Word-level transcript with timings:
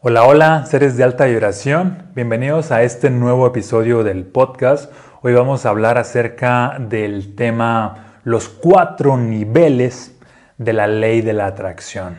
Hola, 0.00 0.26
hola, 0.26 0.64
seres 0.64 0.96
de 0.96 1.02
alta 1.02 1.24
vibración. 1.24 2.04
Bienvenidos 2.14 2.70
a 2.70 2.84
este 2.84 3.10
nuevo 3.10 3.48
episodio 3.48 4.04
del 4.04 4.24
podcast. 4.24 4.92
Hoy 5.22 5.32
vamos 5.32 5.66
a 5.66 5.70
hablar 5.70 5.98
acerca 5.98 6.76
del 6.78 7.34
tema 7.34 8.20
los 8.22 8.48
cuatro 8.48 9.16
niveles 9.16 10.16
de 10.56 10.72
la 10.72 10.86
ley 10.86 11.20
de 11.20 11.32
la 11.32 11.46
atracción. 11.46 12.16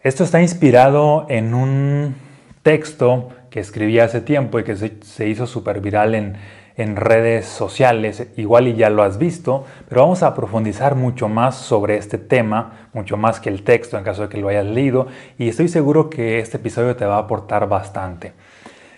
Esto 0.00 0.24
está 0.24 0.42
inspirado 0.42 1.26
en 1.28 1.54
un 1.54 2.16
texto 2.64 3.28
que 3.48 3.60
escribí 3.60 4.00
hace 4.00 4.20
tiempo 4.20 4.58
y 4.58 4.64
que 4.64 4.74
se, 4.74 5.28
hizo 5.28 5.46
súper 5.46 5.80
viral 5.80 6.16
en, 6.16 6.36
en 6.76 6.96
redes 6.96 7.46
sociales, 7.46 8.28
igual 8.36 8.68
y 8.68 8.74
ya 8.74 8.90
lo 8.90 9.02
has 9.02 9.18
visto, 9.18 9.64
pero 9.88 10.02
vamos 10.02 10.22
a 10.22 10.34
profundizar 10.34 10.94
mucho 10.94 11.28
más 11.28 11.56
sobre 11.56 11.96
este 11.96 12.18
tema, 12.18 12.88
mucho 12.92 13.16
más 13.16 13.40
que 13.40 13.50
el 13.50 13.62
texto 13.62 13.98
en 13.98 14.04
caso 14.04 14.22
de 14.22 14.28
que 14.28 14.38
lo 14.38 14.48
hayas 14.48 14.66
leído, 14.66 15.06
y 15.38 15.48
estoy 15.48 15.68
seguro 15.68 16.08
que 16.08 16.38
este 16.38 16.56
episodio 16.56 16.96
te 16.96 17.04
va 17.04 17.16
a 17.16 17.20
aportar 17.20 17.68
bastante. 17.68 18.32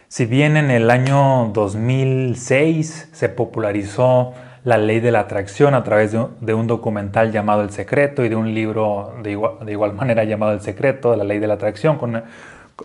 Si 0.09 0.27
bien 0.27 0.57
en 0.57 0.71
el 0.71 0.91
año 0.91 1.51
2006 1.53 3.11
se 3.13 3.29
popularizó 3.29 4.33
la 4.63 4.79
ley 4.79 5.01
de 5.01 5.11
la 5.11 5.21
atracción 5.21 5.75
a 5.75 5.83
través 5.83 6.13
de 6.13 6.55
un, 6.55 6.67
documental 6.67 7.33
llamado 7.33 7.63
El 7.63 7.71
Secreto 7.71 8.25
y 8.25 8.29
de 8.29 8.37
un 8.37 8.55
libro 8.55 9.15
de 9.23 9.33
igual, 9.33 9.93
manera 9.95 10.25
llamado 10.25 10.53
El 10.53 10.61
Secreto, 10.61 11.11
de 11.11 11.17
la 11.19 11.25
ley 11.25 11.39
de 11.39 11.47
la 11.47 11.55
atracción, 11.55 11.99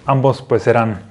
ambos 0.05 0.41
pues 0.41 0.67
eran, 0.67 1.03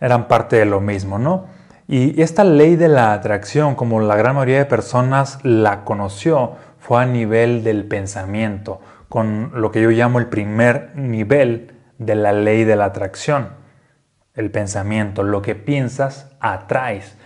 eran 0.00 0.28
parte 0.28 0.56
de 0.56 0.64
lo 0.64 0.80
mismo, 0.80 1.18
¿no? 1.18 1.46
Y 1.88 2.20
esta 2.20 2.42
ley 2.42 2.74
de 2.74 2.88
la 2.88 3.12
atracción, 3.12 3.76
como 3.76 4.00
la 4.00 4.16
gran 4.16 4.34
mayoría 4.34 4.58
de 4.58 4.64
personas 4.64 5.38
la 5.44 5.84
conoció, 5.84 6.54
fue 6.78 7.02
a 7.02 7.06
nivel 7.06 7.62
del 7.62 7.84
pensamiento, 7.84 8.80
con 9.08 9.52
lo 9.54 9.70
que 9.70 9.82
yo 9.82 9.90
llamo 9.90 10.18
el 10.18 10.26
primer 10.26 10.96
nivel 10.96 11.74
de 11.98 12.16
la 12.16 12.32
ley 12.32 12.64
de 12.64 12.74
la 12.74 12.86
atracción. 12.86 13.50
El 14.34 14.50
pensamiento, 14.50 15.22
lo 15.22 15.42
que 15.42 15.54
piensas, 15.54 16.36
atraes. 16.40 17.16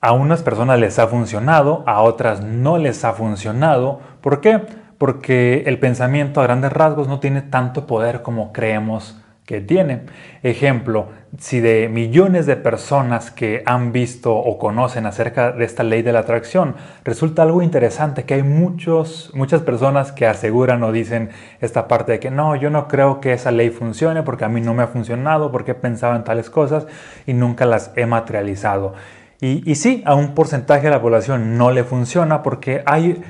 A 0.00 0.12
unas 0.12 0.42
personas 0.42 0.80
les 0.80 0.98
ha 0.98 1.06
funcionado, 1.06 1.84
a 1.86 2.02
otras 2.02 2.42
no 2.42 2.76
les 2.76 3.04
ha 3.04 3.12
funcionado. 3.12 4.00
¿Por 4.20 4.40
qué? 4.40 4.60
Porque 4.98 5.62
el 5.66 5.78
pensamiento 5.78 6.40
a 6.40 6.44
grandes 6.44 6.72
rasgos 6.72 7.06
no 7.06 7.20
tiene 7.20 7.42
tanto 7.42 7.86
poder 7.86 8.22
como 8.22 8.52
creemos 8.52 9.19
que 9.50 9.60
tiene. 9.60 10.02
Ejemplo, 10.44 11.08
si 11.36 11.58
de 11.58 11.88
millones 11.88 12.46
de 12.46 12.54
personas 12.54 13.32
que 13.32 13.64
han 13.66 13.90
visto 13.90 14.32
o 14.32 14.58
conocen 14.58 15.06
acerca 15.06 15.50
de 15.50 15.64
esta 15.64 15.82
ley 15.82 16.02
de 16.02 16.12
la 16.12 16.20
atracción, 16.20 16.76
resulta 17.02 17.42
algo 17.42 17.60
interesante 17.60 18.22
que 18.22 18.34
hay 18.34 18.44
muchos, 18.44 19.32
muchas 19.34 19.62
personas 19.62 20.12
que 20.12 20.28
aseguran 20.28 20.84
o 20.84 20.92
dicen 20.92 21.30
esta 21.60 21.88
parte 21.88 22.12
de 22.12 22.20
que 22.20 22.30
no, 22.30 22.54
yo 22.54 22.70
no 22.70 22.86
creo 22.86 23.20
que 23.20 23.32
esa 23.32 23.50
ley 23.50 23.70
funcione 23.70 24.22
porque 24.22 24.44
a 24.44 24.48
mí 24.48 24.60
no 24.60 24.72
me 24.72 24.84
ha 24.84 24.86
funcionado, 24.86 25.50
porque 25.50 25.72
he 25.72 25.74
pensado 25.74 26.14
en 26.14 26.22
tales 26.22 26.48
cosas 26.48 26.86
y 27.26 27.32
nunca 27.32 27.66
las 27.66 27.90
he 27.96 28.06
materializado. 28.06 28.94
Y, 29.40 29.68
y 29.68 29.74
sí, 29.74 30.04
a 30.06 30.14
un 30.14 30.36
porcentaje 30.36 30.84
de 30.84 30.90
la 30.90 31.02
población 31.02 31.58
no 31.58 31.72
le 31.72 31.82
funciona 31.82 32.44
porque 32.44 32.84
hay 32.86 33.20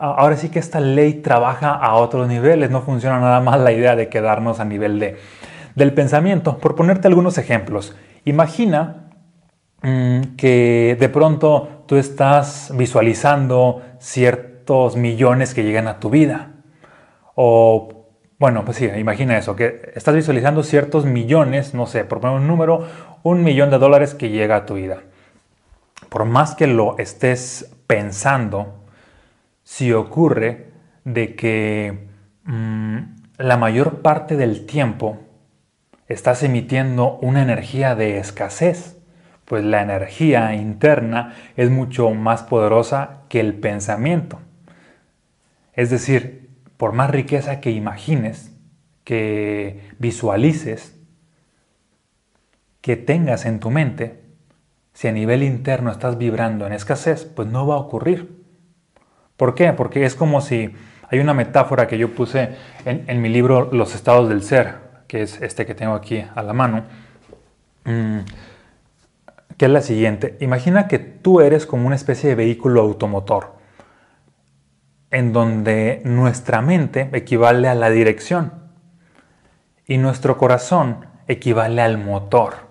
ahora 0.00 0.36
sí 0.36 0.48
que 0.48 0.58
esta 0.58 0.80
ley 0.80 1.14
trabaja 1.14 1.74
a 1.74 1.94
otros 1.94 2.26
niveles, 2.26 2.70
no 2.70 2.80
funciona 2.80 3.20
nada 3.20 3.40
más 3.40 3.60
la 3.60 3.70
idea 3.70 3.96
de 3.96 4.08
quedarnos 4.08 4.58
a 4.58 4.64
nivel 4.64 4.98
de 4.98 5.18
del 5.80 5.94
pensamiento. 5.94 6.58
Por 6.58 6.76
ponerte 6.76 7.08
algunos 7.08 7.38
ejemplos, 7.38 7.96
imagina 8.24 9.10
mm, 9.82 10.36
que 10.36 10.96
de 11.00 11.08
pronto 11.08 11.84
tú 11.86 11.96
estás 11.96 12.72
visualizando 12.76 13.82
ciertos 13.98 14.96
millones 14.96 15.54
que 15.54 15.64
llegan 15.64 15.88
a 15.88 15.98
tu 15.98 16.10
vida. 16.10 16.52
O, 17.34 18.06
bueno, 18.38 18.64
pues 18.64 18.76
sí, 18.76 18.84
imagina 18.96 19.38
eso, 19.38 19.56
que 19.56 19.92
estás 19.94 20.14
visualizando 20.14 20.62
ciertos 20.62 21.06
millones, 21.06 21.74
no 21.74 21.86
sé, 21.86 22.04
por 22.04 22.20
poner 22.20 22.36
un 22.36 22.46
número, 22.46 22.86
un 23.22 23.42
millón 23.42 23.70
de 23.70 23.78
dólares 23.78 24.14
que 24.14 24.28
llega 24.28 24.56
a 24.56 24.66
tu 24.66 24.74
vida. 24.74 24.98
Por 26.10 26.26
más 26.26 26.54
que 26.54 26.66
lo 26.66 26.98
estés 26.98 27.74
pensando, 27.86 28.84
si 29.62 29.92
ocurre 29.92 30.72
de 31.04 31.34
que 31.36 32.08
mm, 32.44 32.98
la 33.38 33.56
mayor 33.56 34.02
parte 34.02 34.36
del 34.36 34.66
tiempo 34.66 35.29
estás 36.10 36.42
emitiendo 36.42 37.18
una 37.22 37.40
energía 37.40 37.94
de 37.94 38.18
escasez, 38.18 38.98
pues 39.44 39.64
la 39.64 39.80
energía 39.80 40.54
interna 40.56 41.36
es 41.56 41.70
mucho 41.70 42.10
más 42.10 42.42
poderosa 42.42 43.22
que 43.28 43.38
el 43.38 43.54
pensamiento. 43.54 44.40
Es 45.72 45.88
decir, 45.88 46.50
por 46.76 46.92
más 46.92 47.10
riqueza 47.10 47.60
que 47.60 47.70
imagines, 47.70 48.52
que 49.04 49.88
visualices, 49.98 50.98
que 52.80 52.96
tengas 52.96 53.46
en 53.46 53.60
tu 53.60 53.70
mente, 53.70 54.20
si 54.92 55.06
a 55.06 55.12
nivel 55.12 55.44
interno 55.44 55.92
estás 55.92 56.18
vibrando 56.18 56.66
en 56.66 56.72
escasez, 56.72 57.24
pues 57.24 57.46
no 57.46 57.68
va 57.68 57.76
a 57.76 57.78
ocurrir. 57.78 58.44
¿Por 59.36 59.54
qué? 59.54 59.72
Porque 59.72 60.04
es 60.04 60.16
como 60.16 60.40
si 60.40 60.74
hay 61.08 61.20
una 61.20 61.34
metáfora 61.34 61.86
que 61.86 61.98
yo 61.98 62.12
puse 62.14 62.56
en, 62.84 63.22
mi 63.22 63.28
libro 63.28 63.70
Los 63.72 63.94
estados 63.94 64.28
del 64.28 64.42
ser, 64.42 64.89
que 65.10 65.22
es 65.22 65.42
este 65.42 65.66
que 65.66 65.74
tengo 65.74 65.94
aquí 65.94 66.24
a 66.36 66.40
la 66.40 66.52
mano, 66.52 66.84
mm, 67.84 68.18
que 69.56 69.64
es 69.64 69.70
la 69.70 69.80
siguiente. 69.80 70.36
Imagina 70.38 70.86
que 70.86 71.00
tú 71.00 71.40
eres 71.40 71.66
como 71.66 71.84
una 71.88 71.96
especie 71.96 72.30
de 72.30 72.36
vehículo 72.36 72.80
automotor, 72.80 73.56
en 75.10 75.32
donde 75.32 76.00
nuestra 76.04 76.62
mente 76.62 77.10
equivale 77.12 77.66
a 77.66 77.74
la 77.74 77.90
dirección 77.90 78.52
y 79.84 79.98
nuestro 79.98 80.38
corazón 80.38 81.06
equivale 81.26 81.82
al 81.82 81.98
motor. 81.98 82.70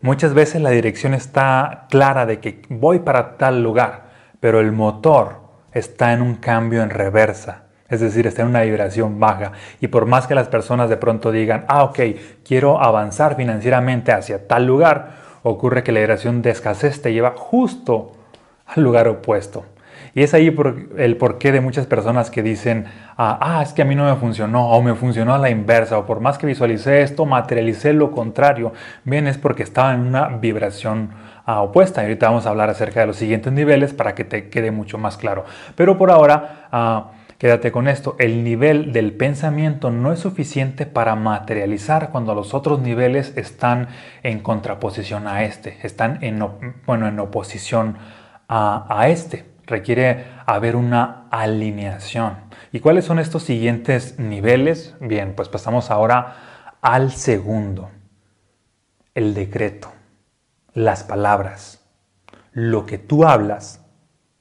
Muchas 0.00 0.32
veces 0.32 0.62
la 0.62 0.70
dirección 0.70 1.12
está 1.12 1.86
clara 1.90 2.24
de 2.24 2.40
que 2.40 2.62
voy 2.70 3.00
para 3.00 3.36
tal 3.36 3.62
lugar, 3.62 4.04
pero 4.40 4.58
el 4.58 4.72
motor 4.72 5.42
está 5.74 6.14
en 6.14 6.22
un 6.22 6.36
cambio 6.36 6.82
en 6.82 6.88
reversa 6.88 7.63
es 7.94 8.00
decir, 8.00 8.26
está 8.26 8.42
en 8.42 8.48
una 8.48 8.62
vibración 8.62 9.18
baja. 9.18 9.52
Y 9.80 9.88
por 9.88 10.06
más 10.06 10.26
que 10.26 10.34
las 10.34 10.48
personas 10.48 10.88
de 10.90 10.96
pronto 10.96 11.32
digan, 11.32 11.64
ah, 11.68 11.84
ok, 11.84 12.00
quiero 12.44 12.82
avanzar 12.82 13.36
financieramente 13.36 14.12
hacia 14.12 14.46
tal 14.46 14.66
lugar, 14.66 15.12
ocurre 15.42 15.82
que 15.82 15.92
la 15.92 16.00
vibración 16.00 16.42
de 16.42 16.50
escasez 16.50 17.00
te 17.02 17.12
lleva 17.12 17.34
justo 17.36 18.12
al 18.66 18.82
lugar 18.82 19.08
opuesto. 19.08 19.64
Y 20.14 20.22
es 20.22 20.32
ahí 20.32 20.50
por 20.52 20.76
el 20.96 21.16
porqué 21.16 21.50
de 21.50 21.60
muchas 21.60 21.86
personas 21.86 22.30
que 22.30 22.42
dicen, 22.42 22.84
ah, 23.16 23.38
ah, 23.40 23.62
es 23.62 23.72
que 23.72 23.82
a 23.82 23.84
mí 23.84 23.96
no 23.96 24.04
me 24.04 24.14
funcionó, 24.14 24.70
o 24.70 24.80
me 24.80 24.94
funcionó 24.94 25.34
a 25.34 25.38
la 25.38 25.50
inversa, 25.50 25.98
o 25.98 26.06
por 26.06 26.20
más 26.20 26.38
que 26.38 26.46
visualicé 26.46 27.02
esto, 27.02 27.26
materialicé 27.26 27.92
lo 27.92 28.12
contrario. 28.12 28.72
Bien, 29.02 29.26
es 29.26 29.38
porque 29.38 29.64
estaba 29.64 29.92
en 29.92 30.00
una 30.00 30.28
vibración 30.28 31.10
ah, 31.46 31.62
opuesta. 31.62 32.02
Y 32.02 32.04
ahorita 32.04 32.28
vamos 32.28 32.46
a 32.46 32.50
hablar 32.50 32.70
acerca 32.70 33.00
de 33.00 33.06
los 33.06 33.16
siguientes 33.16 33.52
niveles 33.52 33.92
para 33.92 34.14
que 34.14 34.22
te 34.22 34.48
quede 34.50 34.70
mucho 34.70 34.98
más 34.98 35.16
claro. 35.16 35.44
Pero 35.74 35.98
por 35.98 36.10
ahora... 36.10 36.68
Ah, 36.70 37.10
Quédate 37.44 37.72
con 37.72 37.88
esto, 37.88 38.16
el 38.18 38.42
nivel 38.42 38.94
del 38.94 39.12
pensamiento 39.12 39.90
no 39.90 40.14
es 40.14 40.20
suficiente 40.20 40.86
para 40.86 41.14
materializar 41.14 42.08
cuando 42.08 42.34
los 42.34 42.54
otros 42.54 42.80
niveles 42.80 43.34
están 43.36 43.88
en 44.22 44.40
contraposición 44.40 45.28
a 45.28 45.44
este, 45.44 45.76
están 45.82 46.24
en, 46.24 46.42
bueno, 46.86 47.06
en 47.06 47.20
oposición 47.20 47.98
a, 48.48 48.86
a 48.88 49.10
este. 49.10 49.44
Requiere 49.66 50.24
haber 50.46 50.74
una 50.74 51.26
alineación. 51.30 52.38
¿Y 52.72 52.80
cuáles 52.80 53.04
son 53.04 53.18
estos 53.18 53.42
siguientes 53.42 54.18
niveles? 54.18 54.94
Bien, 55.00 55.34
pues 55.36 55.50
pasamos 55.50 55.90
ahora 55.90 56.78
al 56.80 57.12
segundo, 57.12 57.90
el 59.14 59.34
decreto, 59.34 59.92
las 60.72 61.04
palabras. 61.04 61.84
Lo 62.52 62.86
que 62.86 62.96
tú 62.96 63.26
hablas 63.26 63.84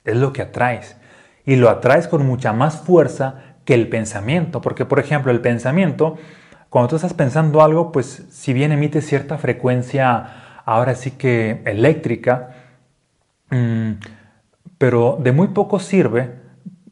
es 0.06 0.16
lo 0.16 0.32
que 0.32 0.44
atraes 0.44 0.96
y 1.46 1.56
lo 1.56 1.70
atraes 1.70 2.08
con 2.08 2.26
mucha 2.26 2.54
más 2.54 2.78
fuerza 2.82 3.56
que 3.66 3.74
el 3.74 3.90
pensamiento. 3.90 4.62
Porque, 4.62 4.86
por 4.86 5.00
ejemplo, 5.00 5.32
el 5.32 5.42
pensamiento, 5.42 6.18
cuando 6.70 6.90
tú 6.90 6.96
estás 6.96 7.14
pensando 7.14 7.62
algo, 7.62 7.92
pues 7.92 8.26
si 8.30 8.54
bien 8.54 8.72
emite 8.72 9.02
cierta 9.02 9.38
frecuencia, 9.38 10.62
ahora 10.66 10.96
sí 10.96 11.12
que 11.12 11.62
eléctrica, 11.66 12.50
mm, 13.50 13.92
pero 14.78 15.18
de 15.22 15.32
muy 15.32 15.50
poco 15.50 15.80
sirve 15.80 16.42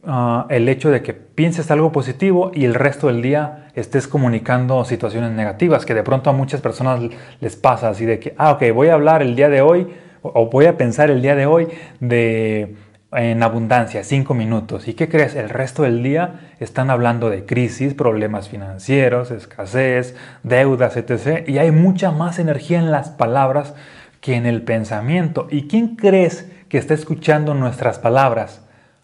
ah, 0.04 0.46
el 0.50 0.68
hecho 0.70 0.90
de 0.90 1.02
que 1.02 1.14
pienses 1.14 1.72
algo 1.72 1.92
positivo 1.92 2.52
y 2.54 2.66
el 2.66 2.74
resto 2.74 3.08
del 3.08 3.22
día 3.22 3.70
estés 3.76 4.08
comunicando 4.08 4.84
situaciones 4.84 5.32
negativas, 5.32 5.86
que 5.86 5.94
de 5.94 6.04
pronto 6.04 6.30
a 6.30 6.34
muchas 6.34 6.62
personas 6.62 7.02
les 7.40 7.56
pasa 7.56 7.90
así 7.90 8.06
de 8.06 8.20
que, 8.20 8.34
ah, 8.38 8.52
ok, 8.52 8.64
voy 8.74 8.90
a 8.90 8.94
hablar 8.94 9.22
el 9.22 9.36
día 9.36 9.50
de 9.50 9.62
hoy 9.62 9.88
o 10.22 10.50
voy 10.50 10.66
a 10.66 10.78
pensar 10.78 11.10
el 11.10 11.22
día 11.22 11.36
de 11.36 11.46
hoy 11.46 11.68
de 12.00 12.76
en 13.14 13.44
abundancia, 13.44 14.04
cinco 14.04 14.34
minutos. 14.34 14.88
¿Y 14.88 14.94
qué 14.94 15.10
crees? 15.10 15.36
El 15.36 15.50
resto 15.50 15.84
del 15.84 16.02
día 16.02 16.54
están 16.60 16.90
hablando 16.90 17.30
de 17.30 17.46
crisis, 17.46 17.94
problemas 17.94 18.48
financieros, 18.48 19.32
escasez, 19.32 20.16
deudas, 20.44 20.96
etc. 20.96 21.48
Y 21.48 21.58
hay 21.58 21.72
mucha 21.72 22.12
más 22.12 22.40
energía 22.40 22.80
en 22.80 22.92
las 22.92 23.10
palabras 23.10 23.74
que 24.22 24.36
en 24.36 24.46
el 24.46 24.62
pensamiento. 24.62 25.48
¿Y 25.50 25.68
quién 25.68 25.96
crees 25.96 26.50
que 26.70 26.78
está 26.78 26.94
escuchando 26.94 27.54
nuestras 27.54 28.00
palabras? 28.00 28.62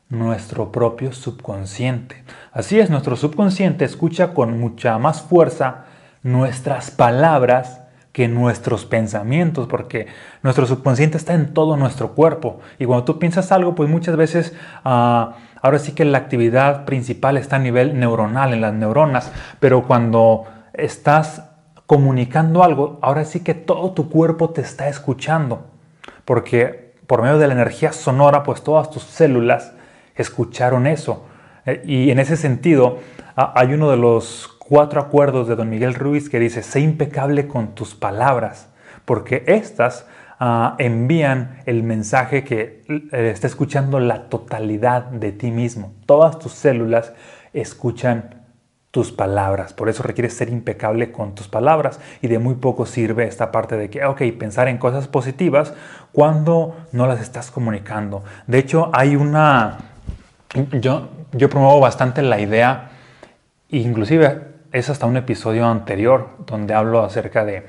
Nuestro 0.10 0.72
propio 0.72 1.12
subconsciente. 1.12 2.24
Así 2.54 2.80
es, 2.80 2.90
nuestro 2.90 3.18
subconsciente 3.18 3.84
escucha 3.84 4.34
con 4.34 4.58
mucha 4.58 4.98
más 5.00 5.22
fuerza 5.22 5.84
nuestras 6.24 6.92
palabras 6.92 7.82
nuestros 8.26 8.86
pensamientos, 8.86 9.68
porque 9.68 10.08
nuestro 10.42 10.66
subconsciente 10.66 11.18
está 11.18 11.36
en 11.36 11.54
todo 11.54 11.78
nuestro 11.78 12.14
cuerpo. 12.16 12.60
Y 12.80 12.86
cuando 12.86 13.06
tú 13.06 13.20
piensas 13.20 13.52
algo, 13.52 13.76
pues 13.76 13.90
muchas 13.90 14.16
veces, 14.16 14.56
ah, 14.84 15.36
ahora 15.62 15.78
sí 15.78 15.92
que 15.92 16.06
la 16.06 16.18
actividad 16.18 16.86
principal 16.86 17.38
está 17.38 17.58
a 17.58 17.60
nivel 17.60 18.00
neuronal, 18.00 18.54
en 18.54 18.62
las 18.62 18.74
neuronas, 18.74 19.32
pero 19.60 19.84
cuando 19.84 20.46
estás 20.74 21.44
comunicando 21.86 22.64
algo, 22.64 22.98
ahora 23.04 23.24
sí 23.24 23.42
que 23.42 23.54
todo 23.54 23.92
tu 23.92 24.10
cuerpo 24.10 24.50
te 24.50 24.62
está 24.62 24.88
escuchando, 24.88 25.68
porque 26.26 26.96
por 27.06 27.22
medio 27.22 27.38
de 27.38 27.48
la 27.48 27.54
energía 27.54 27.94
sonora, 27.94 28.44
pues 28.44 28.64
todas 28.64 28.90
tus 28.90 29.04
células 29.04 29.74
escucharon 30.16 30.88
eso. 30.88 31.26
Eh, 31.66 31.84
y 31.86 32.12
en 32.12 32.20
ese 32.20 32.36
sentido, 32.36 32.98
hay 33.36 33.74
uno 33.74 33.92
de 33.92 33.98
los 33.98 34.48
cuatro 34.68 35.00
acuerdos 35.00 35.48
de 35.48 35.56
don 35.56 35.70
Miguel 35.70 35.94
Ruiz 35.94 36.30
que 36.30 36.40
dice, 36.40 36.62
sé 36.62 36.82
impecable 36.82 37.48
con 37.48 37.74
tus 37.74 37.96
palabras, 37.96 38.68
porque 39.06 39.44
estas 39.48 40.06
ah, 40.40 40.76
envían 40.78 41.62
el 41.66 41.84
mensaje 41.84 42.44
que 42.44 42.84
eh, 42.90 43.32
está 43.34 43.48
escuchando 43.48 44.00
la 44.00 44.24
totalidad 44.30 45.04
de 45.06 45.32
ti 45.32 45.52
mismo. 45.52 45.94
Todas 46.06 46.38
tus 46.38 46.52
células 46.52 47.14
escuchan 47.54 48.44
tus 48.92 49.12
palabras. 49.12 49.74
Por 49.74 49.90
eso 49.90 50.04
requieres 50.04 50.34
ser 50.34 50.50
impecable 50.50 51.12
con 51.12 51.34
tus 51.34 51.48
palabras 51.48 52.00
y 52.22 52.28
de 52.28 52.40
muy 52.40 52.56
poco 52.56 52.86
sirve 52.86 53.26
esta 53.26 53.52
parte 53.52 53.78
de 53.78 53.90
que, 53.90 54.04
ok, 54.04 54.22
pensar 54.38 54.68
en 54.68 54.78
cosas 54.78 55.08
positivas 55.08 55.74
cuando 56.12 56.76
no 56.92 57.08
las 57.08 57.22
estás 57.22 57.52
comunicando. 57.52 58.24
De 58.48 58.58
hecho, 58.58 58.90
hay 58.94 59.16
una... 59.16 59.78
Yo, 60.72 61.10
yo 61.34 61.50
promuevo 61.50 61.80
bastante 61.80 62.22
la 62.22 62.40
idea, 62.40 62.90
inclusive 63.70 64.57
es 64.78 64.90
hasta 64.90 65.06
un 65.06 65.18
episodio 65.18 65.66
anterior 65.66 66.30
donde 66.46 66.74
hablo 66.74 67.04
acerca 67.04 67.46
de, 67.46 67.66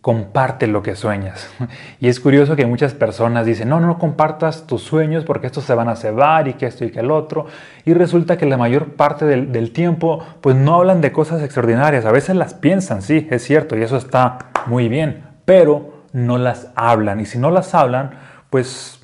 comparte 0.00 0.66
lo 0.66 0.82
que 0.82 0.96
sueñas. 0.96 1.48
Y 2.00 2.08
es 2.08 2.20
curioso 2.20 2.56
que 2.56 2.66
muchas 2.66 2.92
personas 2.92 3.46
dicen, 3.46 3.70
no, 3.70 3.80
no 3.80 3.98
compartas 3.98 4.66
tus 4.66 4.82
sueños 4.82 5.24
porque 5.24 5.46
estos 5.46 5.64
se 5.64 5.74
van 5.74 5.88
a 5.88 5.96
cebar 5.96 6.46
y 6.46 6.54
que 6.54 6.66
esto 6.66 6.84
y 6.84 6.90
que 6.90 7.00
el 7.00 7.10
otro. 7.10 7.46
Y 7.86 7.94
resulta 7.94 8.36
que 8.36 8.44
la 8.44 8.58
mayor 8.58 8.96
parte 8.96 9.24
del, 9.24 9.72
tiempo 9.72 10.22
pues 10.42 10.56
no 10.56 10.74
hablan 10.74 11.00
de 11.00 11.10
cosas 11.10 11.42
extraordinarias. 11.42 12.04
A 12.04 12.12
veces 12.12 12.36
las 12.36 12.52
piensan, 12.52 13.00
sí, 13.00 13.26
es 13.30 13.42
cierto, 13.42 13.78
y 13.78 13.82
eso 13.82 13.96
está 13.96 14.50
muy 14.66 14.88
bien, 14.88 15.24
pero 15.46 16.04
no 16.12 16.36
las 16.36 16.68
hablan. 16.74 17.20
Y 17.20 17.26
si 17.26 17.38
no 17.38 17.50
las 17.50 17.74
hablan, 17.74 18.10
pues... 18.50 19.00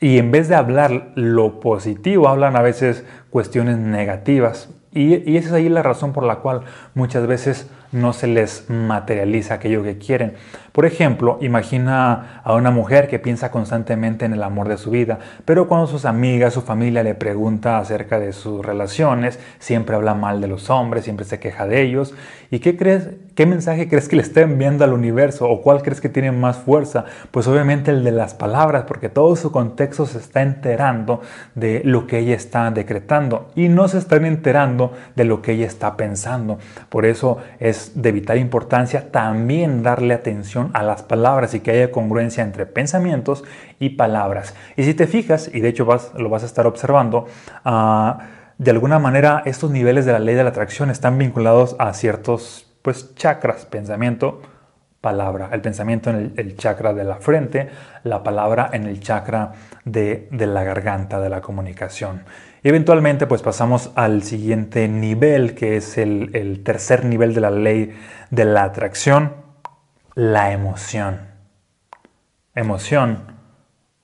Y 0.00 0.18
en 0.18 0.32
vez 0.32 0.48
de 0.48 0.56
hablar 0.56 1.12
lo 1.14 1.60
positivo, 1.60 2.28
hablan 2.28 2.56
a 2.56 2.62
veces 2.62 3.04
cuestiones 3.30 3.78
negativas. 3.78 4.68
Y, 4.94 5.36
esa 5.36 5.48
es 5.48 5.52
ahí 5.54 5.68
la 5.68 5.82
razón 5.82 6.12
por 6.12 6.24
la 6.24 6.36
cual 6.36 6.62
muchas 6.94 7.26
veces 7.26 7.70
no 7.92 8.12
se 8.12 8.26
les 8.26 8.68
materializa 8.68 9.54
aquello 9.54 9.82
que 9.82 9.98
quieren. 9.98 10.34
Por 10.72 10.86
ejemplo, 10.86 11.36
imagina 11.42 12.40
a 12.44 12.54
una 12.54 12.70
mujer 12.70 13.06
que 13.06 13.18
piensa 13.18 13.50
constantemente 13.50 14.24
en 14.24 14.32
el 14.32 14.42
amor 14.42 14.68
de 14.68 14.78
su 14.78 14.90
vida, 14.90 15.18
pero 15.44 15.68
cuando 15.68 15.86
sus 15.86 16.06
amigas, 16.06 16.54
su 16.54 16.62
familia 16.62 17.02
le 17.02 17.14
pregunta 17.14 17.76
acerca 17.76 18.18
de 18.18 18.32
sus 18.32 18.64
relaciones, 18.64 19.38
siempre 19.58 19.96
habla 19.96 20.14
mal 20.14 20.40
de 20.40 20.48
los 20.48 20.70
hombres, 20.70 21.04
siempre 21.04 21.26
se 21.26 21.38
queja 21.38 21.66
de 21.66 21.82
ellos. 21.82 22.14
¿Y 22.50 22.60
qué 22.60 22.76
crees? 22.76 23.10
¿Qué 23.34 23.46
mensaje 23.46 23.88
crees 23.88 24.08
que 24.08 24.16
le 24.16 24.22
está 24.22 24.42
enviando 24.42 24.84
al 24.84 24.92
universo 24.92 25.48
o 25.48 25.62
cuál 25.62 25.82
crees 25.82 26.00
que 26.00 26.08
tiene 26.08 26.32
más 26.32 26.56
fuerza? 26.58 27.04
Pues 27.30 27.46
obviamente 27.46 27.90
el 27.90 28.04
de 28.04 28.12
las 28.12 28.34
palabras, 28.34 28.84
porque 28.86 29.08
todo 29.10 29.36
su 29.36 29.52
contexto 29.52 30.06
se 30.06 30.18
está 30.18 30.42
enterando 30.42 31.20
de 31.54 31.82
lo 31.84 32.06
que 32.06 32.18
ella 32.18 32.34
está 32.34 32.70
decretando 32.70 33.50
y 33.54 33.68
no 33.68 33.88
se 33.88 33.98
están 33.98 34.24
enterando 34.24 34.92
de 35.16 35.24
lo 35.24 35.42
que 35.42 35.52
ella 35.52 35.66
está 35.66 35.96
pensando. 35.96 36.58
Por 36.88 37.04
eso 37.04 37.38
es 37.58 37.92
de 37.94 38.12
vital 38.12 38.38
importancia 38.38 39.10
también 39.10 39.82
darle 39.82 40.14
atención 40.14 40.61
a 40.74 40.82
las 40.82 41.02
palabras 41.02 41.54
y 41.54 41.60
que 41.60 41.72
haya 41.72 41.90
congruencia 41.90 42.44
entre 42.44 42.66
pensamientos 42.66 43.44
y 43.78 43.90
palabras. 43.90 44.54
Y 44.76 44.84
si 44.84 44.94
te 44.94 45.06
fijas, 45.06 45.50
y 45.52 45.60
de 45.60 45.68
hecho 45.68 45.84
vas, 45.84 46.12
lo 46.16 46.28
vas 46.28 46.42
a 46.42 46.46
estar 46.46 46.66
observando, 46.66 47.26
ah, 47.64 48.18
de 48.58 48.70
alguna 48.70 48.98
manera 48.98 49.42
estos 49.44 49.70
niveles 49.70 50.06
de 50.06 50.12
la 50.12 50.18
ley 50.18 50.34
de 50.34 50.44
la 50.44 50.50
atracción 50.50 50.90
están 50.90 51.18
vinculados 51.18 51.74
a 51.78 51.92
ciertos 51.94 52.66
pues, 52.82 53.14
chakras, 53.14 53.66
pensamiento, 53.66 54.42
palabra. 55.02 55.50
El 55.52 55.60
pensamiento 55.60 56.10
en 56.10 56.32
el, 56.36 56.56
chakra 56.56 56.94
de 56.94 57.04
la 57.04 57.16
frente, 57.16 57.68
la 58.04 58.22
palabra 58.22 58.70
en 58.72 58.86
el 58.86 59.00
chakra 59.00 59.52
de, 59.84 60.28
la 60.30 60.62
garganta, 60.62 61.20
de 61.20 61.28
la 61.28 61.40
comunicación. 61.40 62.22
Eventualmente 62.62 63.26
pues 63.26 63.42
pasamos 63.42 63.90
al 63.96 64.22
siguiente 64.22 64.86
nivel, 64.86 65.56
que 65.56 65.76
es 65.76 65.98
el, 65.98 66.30
el 66.34 66.62
tercer 66.62 67.04
nivel 67.04 67.34
de 67.34 67.40
la 67.40 67.50
ley 67.50 67.92
de 68.30 68.44
la 68.44 68.62
atracción, 68.62 69.41
la 70.14 70.52
emoción. 70.52 71.20
Emoción. 72.54 73.32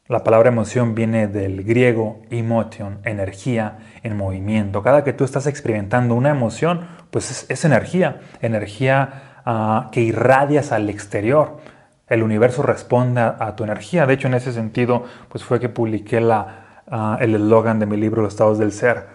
La 0.07 0.25
palabra 0.25 0.49
emoción 0.49 0.95
viene 0.95 1.29
del 1.29 1.65
griego 1.65 2.23
emotion, 2.31 3.01
energía 3.05 3.79
en 4.03 4.17
movimiento. 4.17 4.83
Cada 4.83 5.05
que 5.05 5.13
tú 5.13 5.25
estás 5.25 5.47
experimentando 5.47 6.15
una 6.15 6.31
emoción, 6.31 6.87
pues 7.11 7.47
es, 7.51 7.65
energía, 7.67 8.23
energía 8.41 9.43
ah, 9.45 9.91
que 9.93 10.01
irradias 10.01 10.73
al 10.73 10.89
exterior. 10.89 11.59
El 12.07 12.23
universo 12.23 12.63
responde 12.63 13.21
a, 13.21 13.55
tu 13.55 13.65
energía. 13.65 14.07
De 14.07 14.15
hecho, 14.15 14.29
en 14.29 14.35
ese 14.35 14.53
sentido, 14.53 15.05
pues 15.29 15.45
fue 15.45 15.61
que 15.61 15.69
publiqué 15.69 16.23
la, 16.23 16.83
ah, 16.91 17.19
el 17.21 17.35
eslogan 17.35 17.79
de 17.79 17.85
mi 17.85 17.99
libro 17.99 18.23
Los 18.23 18.33
estados 18.33 18.59
del 18.59 18.73
ser. 18.73 19.09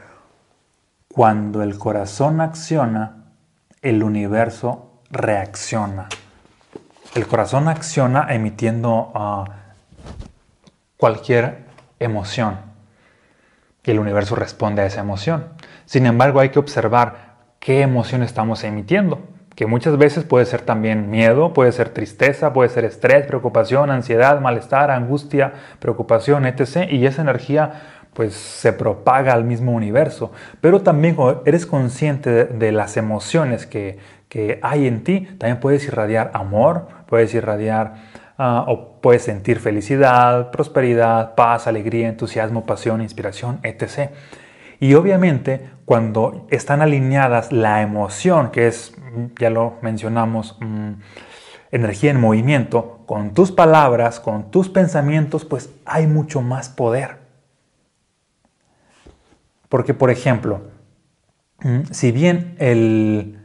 Cuando 1.08 1.64
el 1.64 1.80
corazón 1.80 2.40
acciona, 2.40 3.32
el 3.82 4.04
universo 4.04 5.02
reacciona. 5.10 6.08
El 7.16 7.28
corazón 7.28 7.68
acciona 7.68 8.28
emitiendo 8.34 9.12
ah, 9.14 9.46
cualquier 10.98 11.66
emoción 12.00 12.58
y 13.84 13.92
el 13.92 14.00
universo 14.00 14.36
responde 14.36 14.82
a 14.82 14.88
esa 14.88 15.02
emoción. 15.02 15.50
Sin 15.86 16.08
embargo, 16.08 16.40
hay 16.40 16.50
que 16.50 16.58
observar 16.58 17.36
qué 17.60 17.82
emoción 17.82 18.24
estamos 18.24 18.64
emitiendo, 18.64 19.22
que 19.56 19.68
muchas 19.68 19.98
veces 19.98 20.24
puede 20.24 20.46
ser 20.48 20.62
también 20.62 21.12
miedo, 21.12 21.54
puede 21.54 21.72
ser 21.72 21.90
tristeza, 21.90 22.52
puede 22.52 22.70
ser 22.70 22.84
estrés, 22.84 23.28
preocupación, 23.28 23.92
ansiedad, 23.92 24.42
malestar, 24.42 24.90
angustia, 24.90 25.54
preocupación, 25.80 26.48
etc. 26.48 26.90
Y 26.90 27.06
esa 27.06 27.22
energía 27.22 27.82
pues 28.14 28.34
se 28.34 28.74
propaga 28.74 29.34
al 29.34 29.44
mismo 29.44 29.72
universo. 29.74 30.32
Pero 30.62 30.82
también 30.82 31.18
eres 31.46 31.66
consciente 31.66 32.46
de, 32.46 32.72
las 32.72 32.98
emociones 32.98 33.66
que, 33.66 34.00
que, 34.34 34.58
hay 34.64 34.88
en 34.88 35.04
ti, 35.04 35.28
también 35.38 35.60
puedes 35.60 35.86
irradiar 35.86 36.32
amor, 36.34 36.88
puedes 37.06 37.36
irradiar 37.36 37.94
ah, 38.40 38.66
o 38.68 39.00
puedes 39.00 39.22
sentir 39.22 39.60
felicidad, 39.60 40.50
prosperidad, 40.50 41.36
paz, 41.36 41.68
alegría, 41.68 42.10
entusiasmo, 42.10 42.66
pasión, 42.66 43.04
inspiración, 43.04 43.60
etc. 43.62 44.10
Y 44.80 44.96
obviamente 44.96 45.70
cuando 45.86 46.48
están 46.50 46.82
alineadas 46.82 47.52
la 47.52 47.84
emoción, 47.84 48.50
que 48.50 48.66
es, 48.66 48.96
ya 49.40 49.52
lo 49.52 49.76
mencionamos, 49.84 50.58
mm, 50.60 50.94
energía 51.72 52.10
en 52.10 52.20
movimiento, 52.20 53.04
con 53.06 53.36
tus 53.36 53.52
palabras, 53.52 54.20
con 54.20 54.50
tus 54.50 54.68
pensamientos, 54.68 55.46
pues 55.46 55.70
hay 55.86 56.08
mucho 56.08 56.42
más 56.42 56.70
poder. 56.70 57.18
Porque, 59.70 59.94
por 59.94 60.10
ejemplo, 60.10 60.62
mm, 61.64 61.92
si 61.92 62.12
bien 62.12 62.56
el, 62.58 63.43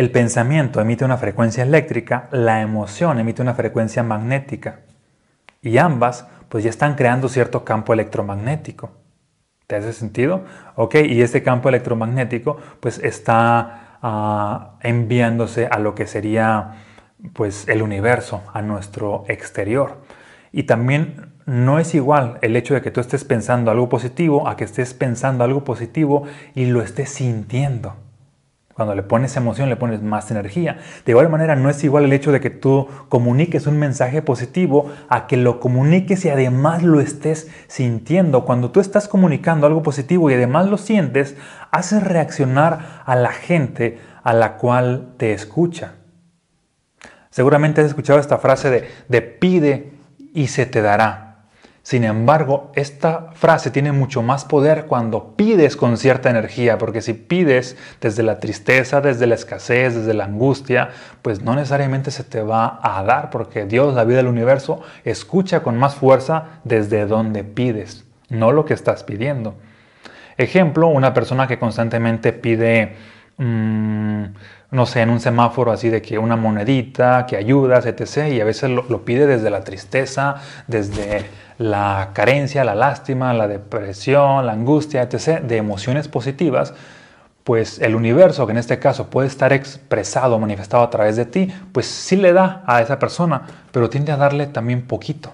el 0.00 0.10
pensamiento 0.10 0.80
emite 0.80 1.04
una 1.04 1.18
frecuencia 1.18 1.62
eléctrica, 1.62 2.30
la 2.32 2.62
emoción 2.62 3.18
emite 3.18 3.42
una 3.42 3.52
frecuencia 3.52 4.02
magnética. 4.02 4.80
Y 5.60 5.76
ambas 5.76 6.26
pues 6.48 6.64
ya 6.64 6.70
están 6.70 6.94
creando 6.94 7.28
cierto 7.28 7.66
campo 7.66 7.92
electromagnético. 7.92 8.92
¿Te 9.66 9.76
hace 9.76 9.92
sentido? 9.92 10.46
Ok, 10.74 10.94
y 11.06 11.20
este 11.20 11.42
campo 11.42 11.68
electromagnético 11.68 12.56
pues 12.80 12.98
está 12.98 13.98
ah, 14.00 14.78
enviándose 14.80 15.66
a 15.66 15.78
lo 15.78 15.94
que 15.94 16.06
sería 16.06 16.76
pues 17.34 17.68
el 17.68 17.82
universo, 17.82 18.42
a 18.54 18.62
nuestro 18.62 19.26
exterior. 19.28 19.98
Y 20.50 20.62
también 20.62 21.34
no 21.44 21.78
es 21.78 21.94
igual 21.94 22.38
el 22.40 22.56
hecho 22.56 22.72
de 22.72 22.80
que 22.80 22.90
tú 22.90 23.02
estés 23.02 23.24
pensando 23.24 23.70
algo 23.70 23.90
positivo 23.90 24.48
a 24.48 24.56
que 24.56 24.64
estés 24.64 24.94
pensando 24.94 25.44
algo 25.44 25.62
positivo 25.62 26.24
y 26.54 26.64
lo 26.64 26.80
estés 26.80 27.10
sintiendo. 27.10 27.96
Cuando 28.80 28.94
le 28.94 29.02
pones 29.02 29.36
emoción, 29.36 29.68
le 29.68 29.76
pones 29.76 30.00
más 30.00 30.30
energía. 30.30 30.78
De 31.04 31.12
igual 31.12 31.28
manera, 31.28 31.54
no 31.54 31.68
es 31.68 31.84
igual 31.84 32.06
el 32.06 32.14
hecho 32.14 32.32
de 32.32 32.40
que 32.40 32.48
tú 32.48 32.88
comuniques 33.10 33.66
un 33.66 33.78
mensaje 33.78 34.22
positivo 34.22 34.90
a 35.10 35.26
que 35.26 35.36
lo 35.36 35.60
comuniques 35.60 36.24
y 36.24 36.30
además 36.30 36.82
lo 36.82 36.98
estés 37.02 37.50
sintiendo. 37.66 38.46
Cuando 38.46 38.70
tú 38.70 38.80
estás 38.80 39.06
comunicando 39.06 39.66
algo 39.66 39.82
positivo 39.82 40.30
y 40.30 40.32
además 40.32 40.70
lo 40.70 40.78
sientes, 40.78 41.36
haces 41.70 42.02
reaccionar 42.02 43.02
a 43.04 43.16
la 43.16 43.32
gente 43.32 43.98
a 44.22 44.32
la 44.32 44.56
cual 44.56 45.12
te 45.18 45.34
escucha. 45.34 45.96
Seguramente 47.28 47.82
has 47.82 47.88
escuchado 47.88 48.18
esta 48.18 48.38
frase 48.38 48.70
de, 48.70 48.88
de 49.08 49.20
pide 49.20 49.92
y 50.32 50.46
se 50.46 50.64
te 50.64 50.80
dará. 50.80 51.29
Sin 51.90 52.04
embargo, 52.04 52.70
esta 52.76 53.32
frase 53.34 53.72
tiene 53.72 53.90
mucho 53.90 54.22
más 54.22 54.44
poder 54.44 54.86
cuando 54.86 55.34
pides 55.34 55.74
con 55.74 55.96
cierta 55.96 56.30
energía, 56.30 56.78
porque 56.78 57.02
si 57.02 57.14
pides 57.14 57.76
desde 58.00 58.22
la 58.22 58.38
tristeza, 58.38 59.00
desde 59.00 59.26
la 59.26 59.34
escasez, 59.34 59.96
desde 59.96 60.14
la 60.14 60.26
angustia, 60.26 60.90
pues 61.20 61.42
no 61.42 61.56
necesariamente 61.56 62.12
se 62.12 62.22
te 62.22 62.42
va 62.42 62.78
a 62.80 63.02
dar, 63.02 63.30
porque 63.30 63.64
Dios, 63.64 63.92
la 63.94 64.04
vida 64.04 64.18
del 64.18 64.28
universo, 64.28 64.82
escucha 65.04 65.64
con 65.64 65.78
más 65.78 65.96
fuerza 65.96 66.60
desde 66.62 67.06
donde 67.06 67.42
pides, 67.42 68.04
no 68.28 68.52
lo 68.52 68.64
que 68.64 68.74
estás 68.74 69.02
pidiendo. 69.02 69.56
Ejemplo, 70.36 70.86
una 70.86 71.12
persona 71.12 71.48
que 71.48 71.58
constantemente 71.58 72.32
pide... 72.32 73.18
Mm, 73.40 74.34
no 74.70 74.84
sé, 74.84 75.00
en 75.00 75.08
un 75.08 75.18
semáforo 75.18 75.72
así 75.72 75.88
de 75.88 76.02
que 76.02 76.18
una 76.18 76.36
monedita, 76.36 77.24
que 77.26 77.36
ayudas, 77.36 77.86
etc. 77.86 78.28
Y 78.34 78.40
a 78.40 78.44
veces 78.44 78.68
lo, 78.68 78.82
lo, 78.82 79.02
pide 79.06 79.26
desde 79.26 79.48
la 79.48 79.64
tristeza, 79.64 80.36
desde 80.66 81.24
la 81.56 82.10
carencia, 82.12 82.64
la 82.64 82.74
lástima, 82.74 83.32
la 83.32 83.48
depresión, 83.48 84.44
la 84.44 84.52
angustia, 84.52 85.02
etc. 85.02 85.40
De 85.40 85.56
emociones 85.56 86.06
positivas, 86.06 86.74
pues 87.42 87.78
el 87.80 87.94
universo, 87.94 88.44
que 88.44 88.52
en 88.52 88.58
este 88.58 88.78
caso 88.78 89.08
puede 89.08 89.28
estar 89.28 89.54
expresado, 89.54 90.38
manifestado 90.38 90.82
a 90.82 90.90
través 90.90 91.16
de 91.16 91.24
ti, 91.24 91.50
pues 91.72 91.86
sí 91.86 92.16
le 92.16 92.34
da 92.34 92.62
a 92.66 92.82
esa 92.82 92.98
persona, 92.98 93.42
pero 93.72 93.88
tiende 93.88 94.12
a 94.12 94.18
darle 94.18 94.48
también 94.48 94.86
poquito. 94.86 95.32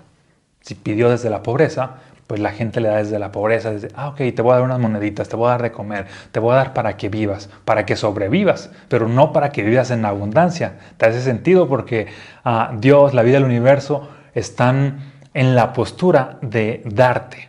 Si 0.60 0.76
pidió 0.76 1.10
desde 1.10 1.28
la 1.28 1.42
pobreza, 1.42 1.96
pues 2.26 2.40
la 2.40 2.50
gente 2.50 2.80
le 2.80 2.88
da 2.88 2.96
desde 2.96 3.18
la 3.18 3.30
pobreza, 3.30 3.70
desde, 3.70 3.88
ah, 3.94 4.08
ok, 4.08 4.16
te 4.16 4.42
voy 4.42 4.52
a 4.52 4.56
dar 4.56 4.64
unas 4.64 4.80
moneditas, 4.80 5.28
te 5.28 5.36
voy 5.36 5.46
a 5.46 5.50
dar 5.52 5.62
de 5.62 5.72
comer, 5.72 6.06
te 6.32 6.40
voy 6.40 6.52
a 6.52 6.56
dar 6.56 6.74
para 6.74 6.96
que 6.96 7.08
vivas, 7.08 7.48
para 7.64 7.86
que 7.86 7.94
sobrevivas, 7.94 8.70
pero 8.88 9.08
no 9.08 9.32
para 9.32 9.50
que 9.50 9.62
vivas 9.62 9.90
en 9.90 10.04
abundancia. 10.04 10.74
Te 10.96 11.06
hace 11.06 11.22
sentido 11.22 11.68
porque 11.68 12.08
ah, 12.44 12.72
Dios, 12.76 13.14
la 13.14 13.22
vida 13.22 13.34
del 13.34 13.44
universo, 13.44 14.08
están 14.34 15.12
en 15.34 15.54
la 15.54 15.72
postura 15.72 16.38
de 16.42 16.82
darte. 16.84 17.48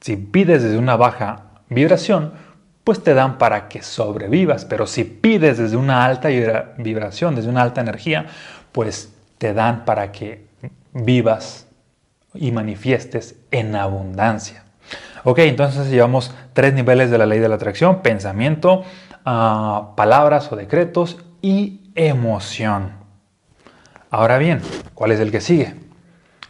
Si 0.00 0.16
pides 0.16 0.62
desde 0.62 0.78
una 0.78 0.96
baja 0.96 1.44
vibración, 1.68 2.32
pues 2.84 3.02
te 3.02 3.14
dan 3.14 3.38
para 3.38 3.68
que 3.68 3.82
sobrevivas, 3.82 4.64
pero 4.64 4.86
si 4.86 5.04
pides 5.04 5.58
desde 5.58 5.76
una 5.76 6.04
alta 6.04 6.28
vibración, 6.78 7.34
desde 7.34 7.48
una 7.48 7.62
alta 7.62 7.80
energía, 7.80 8.26
pues 8.72 9.12
te 9.38 9.54
dan 9.54 9.84
para 9.84 10.10
que 10.10 10.46
vivas 10.92 11.67
y 12.34 12.52
manifiestes 12.52 13.36
en 13.50 13.74
abundancia. 13.76 14.64
Ok, 15.24 15.40
entonces 15.40 15.90
llevamos 15.90 16.34
tres 16.52 16.74
niveles 16.74 17.10
de 17.10 17.18
la 17.18 17.26
ley 17.26 17.38
de 17.38 17.48
la 17.48 17.56
atracción, 17.56 18.02
pensamiento, 18.02 18.84
ah, 19.24 19.92
palabras 19.96 20.50
o 20.52 20.56
decretos 20.56 21.18
y 21.42 21.90
emoción. 21.94 22.92
Ahora 24.10 24.38
bien, 24.38 24.62
¿cuál 24.94 25.12
es 25.12 25.20
el 25.20 25.30
que 25.30 25.40
sigue? 25.40 25.74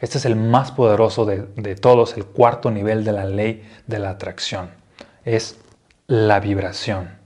Este 0.00 0.18
es 0.18 0.25
el 0.26 0.37
más 0.37 0.70
poderoso 0.70 1.25
de, 1.25 1.49
de 1.56 1.75
todos, 1.75 2.16
el 2.16 2.25
cuarto 2.25 2.70
nivel 2.70 3.04
de 3.04 3.12
la 3.12 3.25
ley 3.25 3.68
de 3.87 3.99
la 3.99 4.11
atracción. 4.11 4.70
Es 5.25 5.58
la 6.06 6.38
vibración. 6.38 7.18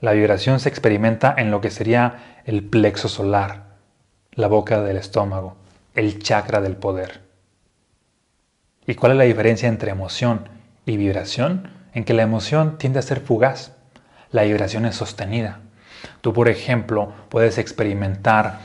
La 0.00 0.12
vibración 0.12 0.60
se 0.60 0.68
experimenta 0.68 1.34
en 1.36 1.50
lo 1.50 1.60
que 1.60 1.70
sería 1.70 2.40
el 2.44 2.62
plexo 2.62 3.08
solar, 3.08 3.76
la 4.32 4.48
boca 4.48 4.80
del 4.82 4.96
estómago, 4.96 5.56
el 5.94 6.22
chakra 6.22 6.60
del 6.60 6.76
poder. 6.76 7.23
¿Y 8.86 8.94
cuál 8.94 9.12
es 9.12 9.18
la 9.18 9.24
diferencia 9.24 9.68
entre 9.68 9.90
emoción 9.90 10.48
y 10.84 10.96
vibración? 10.96 11.70
En 11.94 12.04
que 12.04 12.14
la 12.14 12.22
emoción 12.22 12.76
tiende 12.76 12.98
a 12.98 13.02
ser 13.02 13.20
fugaz, 13.20 13.72
la 14.30 14.42
vibración 14.42 14.84
es 14.84 14.96
sostenida. 14.96 15.60
Tú, 16.20 16.32
por 16.32 16.48
ejemplo, 16.48 17.12
puedes 17.28 17.56
experimentar, 17.58 18.58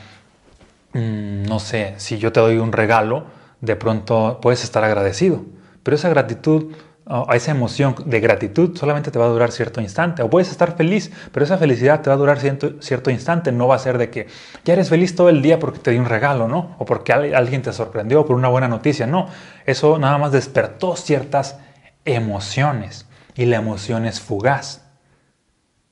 mm, 0.92 1.44
no 1.44 1.58
sé, 1.58 1.94
si 1.98 2.18
yo 2.18 2.32
te 2.32 2.40
doy 2.40 2.58
un 2.58 2.72
regalo, 2.72 3.24
de 3.60 3.76
pronto 3.76 4.40
puedes 4.42 4.64
estar 4.64 4.84
agradecido, 4.84 5.44
pero 5.82 5.94
esa 5.94 6.08
gratitud 6.08 6.72
a 7.06 7.34
esa 7.34 7.50
emoción 7.50 7.96
de 8.06 8.20
gratitud 8.20 8.76
solamente 8.76 9.10
te 9.10 9.18
va 9.18 9.24
a 9.24 9.28
durar 9.28 9.50
cierto 9.50 9.80
instante. 9.80 10.22
O 10.22 10.30
puedes 10.30 10.50
estar 10.50 10.76
feliz, 10.76 11.10
pero 11.32 11.44
esa 11.44 11.58
felicidad 11.58 12.02
te 12.02 12.10
va 12.10 12.14
a 12.14 12.18
durar 12.18 12.38
cierto, 12.38 12.80
cierto, 12.80 13.10
instante. 13.10 13.50
No 13.50 13.66
va 13.66 13.74
a 13.74 13.78
ser 13.80 13.98
de 13.98 14.10
que 14.10 14.28
ya 14.64 14.74
eres 14.74 14.90
feliz 14.90 15.16
todo 15.16 15.28
el 15.28 15.42
día 15.42 15.58
porque 15.58 15.80
te 15.80 15.90
di 15.90 15.98
un 15.98 16.06
regalo, 16.06 16.46
¿no? 16.46 16.76
O 16.78 16.84
porque 16.84 17.12
alguien 17.12 17.62
te 17.62 17.72
sorprendió 17.72 18.24
por 18.24 18.36
una 18.36 18.48
buena 18.48 18.68
noticia. 18.68 19.06
No, 19.06 19.26
eso 19.66 19.98
nada 19.98 20.18
más 20.18 20.30
despertó 20.30 20.94
ciertas 20.94 21.58
emociones. 22.04 23.06
Y 23.34 23.46
la 23.46 23.56
emoción 23.56 24.06
es 24.06 24.20
fugaz. 24.20 24.82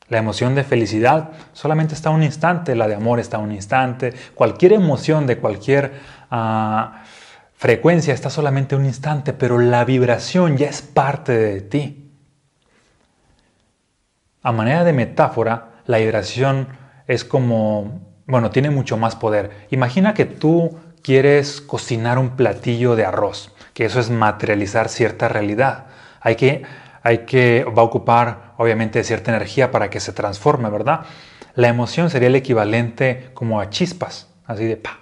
La 0.08 0.18
emoción 0.18 0.54
de 0.54 0.64
felicidad 0.64 1.30
solamente 1.52 1.94
está 1.94 2.10
un 2.10 2.22
instante, 2.22 2.74
la 2.74 2.86
de 2.86 2.94
amor 2.94 3.18
está 3.18 3.38
un 3.38 3.52
instante. 3.52 4.14
Cualquier 4.34 4.72
emoción 4.72 5.26
de 5.26 5.38
cualquier... 5.38 5.92
Uh, 6.30 6.90
frecuencia 7.58 8.14
está 8.14 8.30
solamente 8.30 8.76
un 8.76 8.86
instante, 8.86 9.32
pero 9.32 9.58
la 9.58 9.84
vibración 9.84 10.56
ya 10.56 10.68
es 10.68 10.80
parte 10.80 11.36
de 11.36 11.60
ti. 11.60 12.10
A 14.42 14.52
manera 14.52 14.84
de 14.84 14.92
metáfora, 14.92 15.72
la 15.86 15.98
vibración 15.98 16.68
es 17.08 17.24
como, 17.24 18.00
bueno, 18.26 18.52
tiene 18.52 18.70
mucho 18.70 18.96
más 18.96 19.16
poder. 19.16 19.66
Imagina 19.70 20.14
que 20.14 20.24
tú 20.24 20.78
quieres 21.02 21.60
cocinar 21.60 22.18
un 22.18 22.36
platillo 22.36 22.94
de 22.94 23.04
arroz, 23.04 23.52
que 23.74 23.86
eso 23.86 23.98
es 23.98 24.08
materializar 24.08 24.88
cierta 24.88 25.28
realidad. 25.28 25.86
Hay 26.20 26.36
que, 26.36 26.62
hay 27.02 27.18
que, 27.26 27.64
va 27.64 27.82
a 27.82 27.86
ocupar 27.86 28.54
obviamente 28.56 29.02
cierta 29.02 29.32
energía 29.32 29.72
para 29.72 29.90
que 29.90 29.98
se 29.98 30.12
transforme, 30.12 30.70
¿verdad? 30.70 31.00
La 31.56 31.66
emoción 31.66 32.08
sería 32.08 32.28
el 32.28 32.36
equivalente 32.36 33.30
como 33.34 33.60
a 33.60 33.68
chispas, 33.68 34.28
así 34.46 34.64
de 34.64 34.76
pa, 34.76 35.00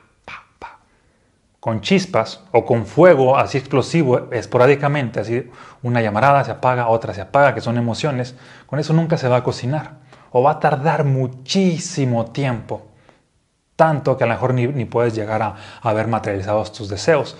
con 1.67 1.81
chispas 1.81 2.45
o 2.53 2.65
con 2.65 2.87
fuego 2.87 3.37
así 3.37 3.59
explosivo 3.59 4.31
esporádicamente, 4.31 5.19
así 5.19 5.51
una 5.83 6.01
llamarada 6.01 6.45
se 6.45 6.53
apaga, 6.53 6.87
otra 6.87 7.13
se 7.13 7.21
apaga, 7.21 7.57
que 7.57 7.61
son 7.61 7.77
emociones, 7.77 8.37
con 8.67 8.79
eso 8.79 8.93
nunca 8.93 9.19
se 9.19 9.27
va 9.27 9.39
a 9.39 9.43
cocinar 9.43 9.95
o 10.31 10.45
va 10.45 10.53
a 10.53 10.61
tardar 10.61 11.03
muchísimo 11.03 12.27
tiempo, 12.27 12.87
tanto 13.75 14.17
que 14.17 14.23
a 14.23 14.29
lo 14.29 14.35
mejor 14.35 14.55
ni, 14.55 14.85
puedes 14.85 15.17
llegar 15.17 15.43
a, 15.43 15.93
ver 15.93 16.07
materializados 16.07 16.71
tus 16.71 16.89
deseos. 16.89 17.37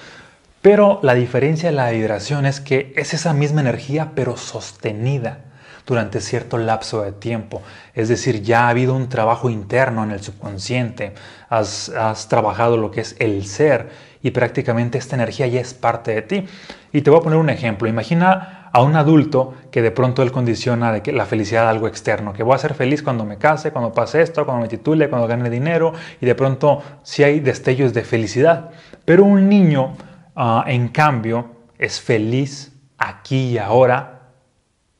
Pero 0.61 0.99
la 1.04 1.14
diferencia 1.14 1.68
de 1.71 1.76
la 1.76 1.90
vibración 1.90 2.47
es 2.47 2.61
que 2.61 2.92
es 2.97 3.14
esa 3.14 3.33
misma 3.33 3.61
energía 3.61 4.11
pero 4.16 4.37
sostenida 4.37 5.45
durante 5.87 6.21
cierto 6.21 6.59
lapso 6.59 7.02
de 7.02 7.12
tiempo. 7.12 7.62
Es 7.95 8.09
decir, 8.09 8.42
ya 8.42 8.66
ha 8.66 8.71
habido 8.71 8.97
un 8.97 9.09
trabajo 9.09 9.50
interno 9.50 10.02
en 10.02 10.11
el 10.11 10.21
subconsciente, 10.21 11.14
has 11.49 12.26
trabajado 12.28 12.76
lo 12.76 12.90
que 12.90 13.02
es 13.02 13.14
el 13.21 13.47
ser 13.47 14.15
y 14.26 14.33
prácticamente 14.33 14.99
esta 14.99 15.14
energía 15.14 15.47
ya 15.47 15.61
es 15.61 15.73
parte 15.73 16.12
de 16.12 16.23
ti. 16.23 16.45
Y 16.90 17.02
te 17.02 17.11
voy 17.11 17.21
a 17.21 17.23
poner 17.23 17.38
un 17.38 17.49
ejemplo. 17.49 17.87
Imagina 17.87 18.68
a 18.73 18.83
un 18.83 18.97
adulto 18.97 19.54
que 19.71 19.83
de 19.83 19.92
pronto 19.92 20.21
él 20.21 20.33
condiciona 20.33 21.00
que 21.00 21.12
la 21.12 21.26
felicidad 21.26 21.62
de 21.62 21.68
algo 21.68 21.87
externo, 21.87 22.33
que 22.33 22.42
voy 22.42 22.56
a 22.56 22.59
ser 22.59 22.75
feliz 22.75 23.04
cuando 23.04 23.25
me 23.25 23.38
case, 23.38 23.71
cuando 23.71 23.92
pase 23.92 24.23
esto, 24.23 24.45
cuando 24.45 24.62
me 24.62 24.68
titule, 24.68 25.09
cuando 25.09 25.28
gane 25.28 25.49
dinero, 25.49 25.92
y 26.21 26.26
de 26.26 26.35
pronto 26.35 26.83
sí 27.04 27.23
hay 27.23 27.38
destellos 27.38 27.95
de 27.95 28.02
felicidad. 28.02 28.71
Pero 29.04 29.23
un 29.23 29.49
niño, 29.49 29.97
ah, 30.35 30.64
en 30.66 30.88
cambio, 30.88 31.68
es 31.78 32.00
feliz 32.00 32.73
aquí 32.99 33.50
y 33.50 33.59
ahora 33.59 34.33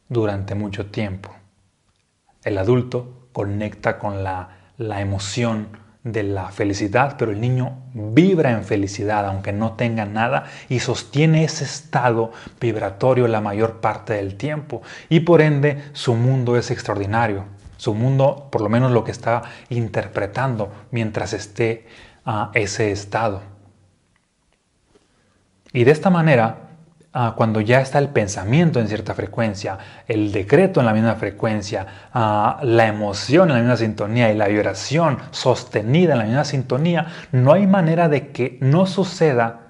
durante 0.09 0.55
mucho 0.55 0.87
tiempo. 0.87 1.35
El 2.45 2.59
adulto 2.59 3.27
conecta 3.33 3.99
con 3.99 4.23
la, 4.23 4.51
la 4.77 5.01
emoción 5.01 5.67
de 6.07 6.23
la 6.23 6.53
felicidad, 6.53 7.17
pero 7.19 7.33
el 7.33 7.41
niño 7.41 7.79
vibra 7.93 8.53
en 8.53 8.63
felicidad 8.63 9.27
aunque 9.27 9.53
no 9.53 9.73
tenga 9.73 10.05
nada 10.05 10.45
y 10.69 10.79
sostiene 10.79 11.43
ese 11.43 11.65
estado 11.65 12.31
vibratorio 12.61 13.27
la 13.27 13.41
mayor 13.41 13.81
parte 13.81 14.13
del 14.15 14.37
tiempo 14.37 14.83
y 15.09 15.21
por 15.21 15.41
ende 15.41 15.83
su 15.95 16.15
mundo 16.15 16.57
es 16.57 16.71
extraordinario. 16.71 17.45
Su 17.77 17.93
mundo, 17.93 18.49
por 18.53 18.61
lo 18.61 18.69
menos 18.69 18.93
lo 18.93 19.03
que 19.03 19.11
está 19.11 19.43
interpretando 19.69 20.73
mientras 20.93 21.33
esté 21.33 21.87
a 22.25 22.53
ese 22.55 22.93
estado. 22.93 23.43
Y 25.73 25.83
de 25.83 25.91
esta 25.91 26.09
manera 26.09 26.66
Cuando 27.37 27.63
ya 27.63 27.81
está 27.81 27.99
el 27.99 28.11
pensamiento 28.11 28.79
en 28.79 28.89
cierta 28.89 29.15
frecuencia, 29.15 29.79
el 30.07 30.33
decreto 30.33 30.81
en 30.81 30.87
la 30.87 30.93
misma 30.93 31.15
frecuencia, 31.15 31.87
la 32.13 32.87
emoción 32.87 33.49
en 33.49 33.55
la 33.55 33.61
misma 33.61 33.77
sintonía 33.79 34.31
y 34.31 34.37
la 34.37 34.49
vibración 34.49 35.19
sostenida 35.31 36.13
en 36.13 36.19
la 36.19 36.25
misma 36.27 36.45
sintonía, 36.45 37.07
no 37.33 37.55
hay 37.55 37.67
manera 37.67 38.11
de 38.11 38.29
que 38.33 38.59
no 38.61 38.85
suceda 38.85 39.61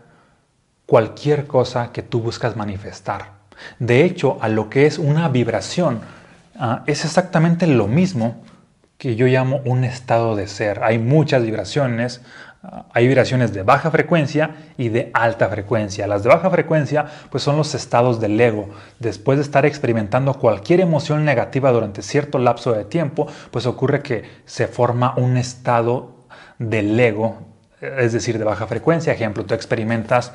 cualquier 0.86 1.46
cosa 1.46 1.92
que 1.92 2.02
tú 2.02 2.20
buscas 2.20 2.56
manifestar. 2.56 3.32
De 3.78 4.04
hecho, 4.04 4.38
a 4.40 4.48
lo 4.48 4.68
que 4.68 4.86
es 4.86 4.98
una 4.98 5.28
vibración, 5.28 6.00
ah, 6.58 6.82
es 6.86 7.04
exactamente 7.04 7.66
lo 7.66 7.86
mismo 7.86 8.42
que 8.98 9.14
yo 9.14 9.26
llamo 9.26 9.60
un 9.64 9.84
estado 9.84 10.36
de 10.36 10.46
ser. 10.46 10.82
Hay 10.82 10.98
muchas 10.98 11.42
vibraciones, 11.42 12.22
hay 12.92 13.06
vibraciones 13.06 13.52
de 13.52 13.62
baja 13.62 13.90
frecuencia 13.90 14.50
y 14.76 14.88
de 14.88 15.10
alta 15.14 15.48
frecuencia. 15.48 16.06
Las 16.06 16.22
de 16.22 16.28
baja 16.28 16.50
frecuencia 16.50 17.06
pues 17.30 17.42
son 17.42 17.56
los 17.56 17.74
estados 17.74 18.20
del 18.20 18.40
ego. 18.40 18.68
Después 18.98 19.38
de 19.38 19.42
estar 19.42 19.66
experimentando 19.66 20.34
cualquier 20.34 20.80
emoción 20.80 21.24
negativa 21.24 21.70
durante 21.72 22.02
cierto 22.02 22.38
lapso 22.38 22.72
de 22.72 22.84
tiempo, 22.84 23.26
pues 23.50 23.66
ocurre 23.66 24.02
que 24.02 24.24
se 24.44 24.66
forma 24.66 25.14
un 25.16 25.36
estado 25.36 26.16
del 26.58 26.98
ego, 26.98 27.38
es 27.80 28.12
decir, 28.12 28.38
de 28.38 28.44
baja 28.44 28.66
frecuencia. 28.66 29.12
Ejemplo, 29.12 29.44
tú 29.44 29.54
experimentas 29.54 30.32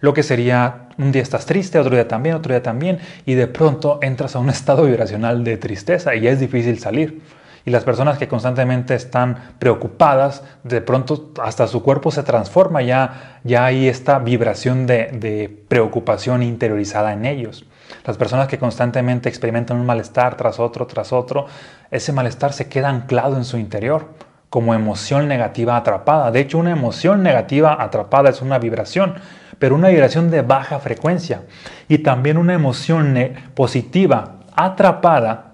Lo 0.00 0.12
que 0.12 0.22
sería 0.22 0.88
un 0.98 1.10
día 1.10 1.22
estás 1.22 1.46
triste, 1.46 1.78
otro 1.78 1.94
día 1.94 2.06
también, 2.06 2.34
otro 2.34 2.52
día 2.52 2.62
también, 2.62 2.98
y 3.24 3.32
de 3.32 3.46
pronto 3.46 3.98
entras 4.02 4.36
a 4.36 4.38
un 4.38 4.50
estado 4.58 4.84
vibracional 4.84 5.42
de 5.42 5.56
tristeza 5.56 6.14
y 6.14 6.26
es 6.26 6.38
difícil 6.38 6.78
salir. 6.78 7.22
Y 7.66 7.70
las 7.70 7.84
personas 7.84 8.16
que 8.16 8.28
constantemente 8.28 8.94
están 8.94 9.56
preocupadas, 9.58 10.44
de 10.62 10.80
pronto 10.80 11.32
hasta 11.42 11.66
su 11.66 11.82
cuerpo 11.82 12.12
se 12.12 12.22
transforma, 12.22 12.80
ya, 12.80 13.40
ya 13.42 13.66
hay 13.66 13.88
esta 13.88 14.20
vibración 14.20 14.86
de, 14.86 15.10
de 15.12 15.64
preocupación 15.68 16.44
interiorizada 16.44 17.12
en 17.12 17.26
ellos. 17.26 17.66
Las 18.04 18.16
personas 18.16 18.46
que 18.46 18.58
constantemente 18.58 19.28
experimentan 19.28 19.78
un 19.78 19.84
malestar 19.86 20.36
tras 20.36 20.60
otro, 20.60 20.86
tras 20.86 21.12
otro, 21.12 21.46
ese 21.90 22.12
malestar 22.12 22.52
se 22.52 22.68
queda 22.68 22.88
anclado 22.88 23.36
en 23.36 23.44
su 23.44 23.58
interior 23.58 24.06
como 24.48 24.72
emoción 24.72 25.26
negativa 25.26 25.76
atrapada. 25.76 26.30
De 26.30 26.40
hecho, 26.40 26.58
una 26.58 26.70
emoción 26.70 27.24
negativa 27.24 27.82
atrapada 27.82 28.30
es 28.30 28.42
una 28.42 28.58
vibración, 28.60 29.16
pero 29.58 29.74
una 29.74 29.88
vibración 29.88 30.30
de 30.30 30.42
baja 30.42 30.78
frecuencia. 30.78 31.42
Y 31.88 31.98
también 31.98 32.38
una 32.38 32.54
emoción 32.54 33.16
positiva 33.54 34.36
atrapada 34.54 35.45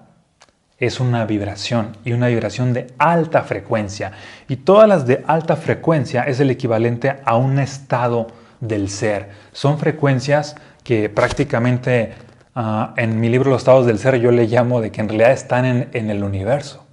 es 0.85 0.99
una 0.99 1.25
vibración 1.25 1.95
y 2.03 2.11
una 2.11 2.27
vibración 2.27 2.73
de 2.73 2.87
alta 2.97 3.43
frecuencia. 3.43 4.11
Y 4.49 4.57
todas 4.57 4.87
las 4.87 5.07
de 5.07 5.23
alta 5.27 5.55
frecuencia 5.55 6.23
es 6.23 6.41
el 6.41 6.49
equivalente 6.49 7.15
a 7.23 7.37
un 7.37 7.57
estado 7.59 8.27
del 8.59 8.89
ser. 8.89 9.29
Son 9.53 9.79
frecuencias 9.79 10.55
que 10.83 11.07
prácticamente 11.07 12.13
ah, 12.55 12.93
en 12.97 13.19
mi 13.19 13.29
libro 13.29 13.49
Los 13.49 13.61
estados 13.61 13.85
del 13.85 13.97
ser 13.97 14.19
yo 14.19 14.31
le 14.31 14.45
llamo 14.47 14.81
de 14.81 14.91
que 14.91 14.99
en 14.99 15.07
realidad 15.07 15.31
están 15.31 15.63
en, 15.63 15.89
en 15.93 16.09
el 16.09 16.21
universo. 16.21 16.85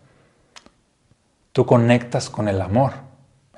Tú 1.53 1.67
conectas 1.67 2.31
con 2.31 2.47
el 2.47 2.61
amor, 2.61 2.93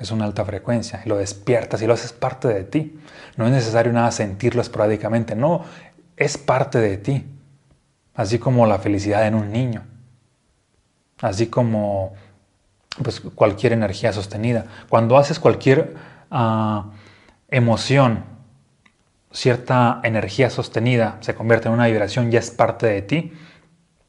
es 0.01 0.11
una 0.11 0.25
alta 0.25 0.47
frecuencia, 0.47 1.03
y 1.05 1.11
lo 1.11 1.19
despiertas 1.19 1.83
y 1.83 1.87
lo 1.87 1.93
haces 1.93 2.15
parte 2.15 2.49
de 2.49 2.65
ti. 2.65 2.99
No 3.37 3.45
es 3.45 3.53
necesario 3.53 3.93
nada 3.93 4.11
sentirlo 4.11 4.63
esporádicamente, 4.63 5.37
no, 5.37 5.63
es 6.17 6.39
parte 6.39 6.79
de 6.79 6.97
ti. 6.97 7.27
Así 8.15 8.39
como 8.39 8.67
la 8.67 8.79
felicidad 8.79 9.27
en 9.27 9.35
un 9.35 9.53
niño, 9.53 9.85
así 11.23 11.47
como 11.47 12.13
pues, 13.03 13.21
cualquier 13.21 13.73
energía 13.73 14.13
sostenida. 14.13 14.67
Cuando 14.91 15.17
haces 15.17 15.39
cualquier 15.39 15.95
ah, 16.31 16.91
emoción, 17.49 18.25
cierta 19.33 20.01
energía 20.05 20.51
sostenida 20.51 21.17
se 21.21 21.35
convierte 21.35 21.69
en 21.69 21.75
una 21.75 21.87
vibración, 21.87 22.31
ya 22.31 22.41
es 22.41 22.51
parte 22.51 22.87
de 22.87 23.01
ti, 23.01 23.33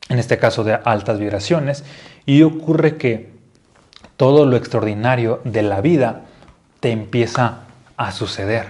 en 0.10 0.20
este 0.20 0.38
caso 0.38 0.66
de 0.66 0.74
altas 0.74 1.20
vibraciones, 1.20 1.86
y 2.26 2.44
ocurre 2.44 2.98
que 2.98 3.32
todo 4.18 4.46
lo 4.46 4.58
extraordinario 4.58 5.40
de 5.46 5.62
la 5.62 5.80
vida 5.80 6.24
te 6.80 6.92
empieza 6.92 7.62
a 7.96 8.12
suceder. 8.12 8.68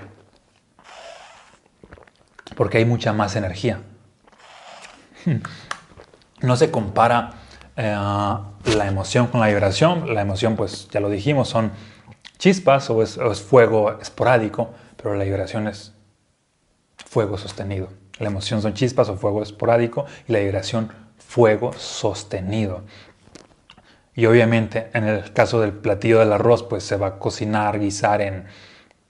Porque 2.55 2.77
hay 2.77 2.85
mucha 2.85 3.13
más 3.13 3.35
energía. 3.35 3.79
No 6.41 6.57
se 6.57 6.71
compara 6.71 7.42
eh, 7.75 7.95
la 7.95 8.87
emoción 8.87 9.27
con 9.27 9.39
la 9.41 9.47
vibración. 9.47 10.13
La 10.13 10.21
emoción, 10.21 10.55
pues 10.55 10.87
ya 10.89 10.99
lo 10.99 11.09
dijimos, 11.09 11.49
son 11.49 11.71
chispas 12.37 12.89
o 12.89 13.01
es, 13.01 13.17
fuego 13.41 13.97
esporádico, 13.99 14.73
pero 14.97 15.15
la 15.15 15.23
vibración 15.23 15.67
es 15.67 15.93
fuego 17.05 17.37
sostenido. 17.37 17.89
La 18.19 18.27
emoción 18.27 18.61
son 18.61 18.73
chispas 18.73 19.09
o 19.09 19.15
fuego 19.15 19.41
esporádico 19.41 20.05
y 20.27 20.33
la 20.33 20.39
vibración 20.39 20.91
fuego 21.17 21.73
sostenido. 21.73 22.83
Y 24.15 24.27
obviamente 24.27 24.89
en 24.93 25.05
el 25.05 25.33
caso 25.33 25.59
del 25.59 25.71
platillo 25.71 26.19
del 26.19 26.33
arroz, 26.33 26.63
pues 26.63 26.83
se 26.83 26.97
va 26.97 27.07
a 27.07 27.19
cocinar, 27.19 27.79
guisar 27.79 28.21
en 28.21 28.45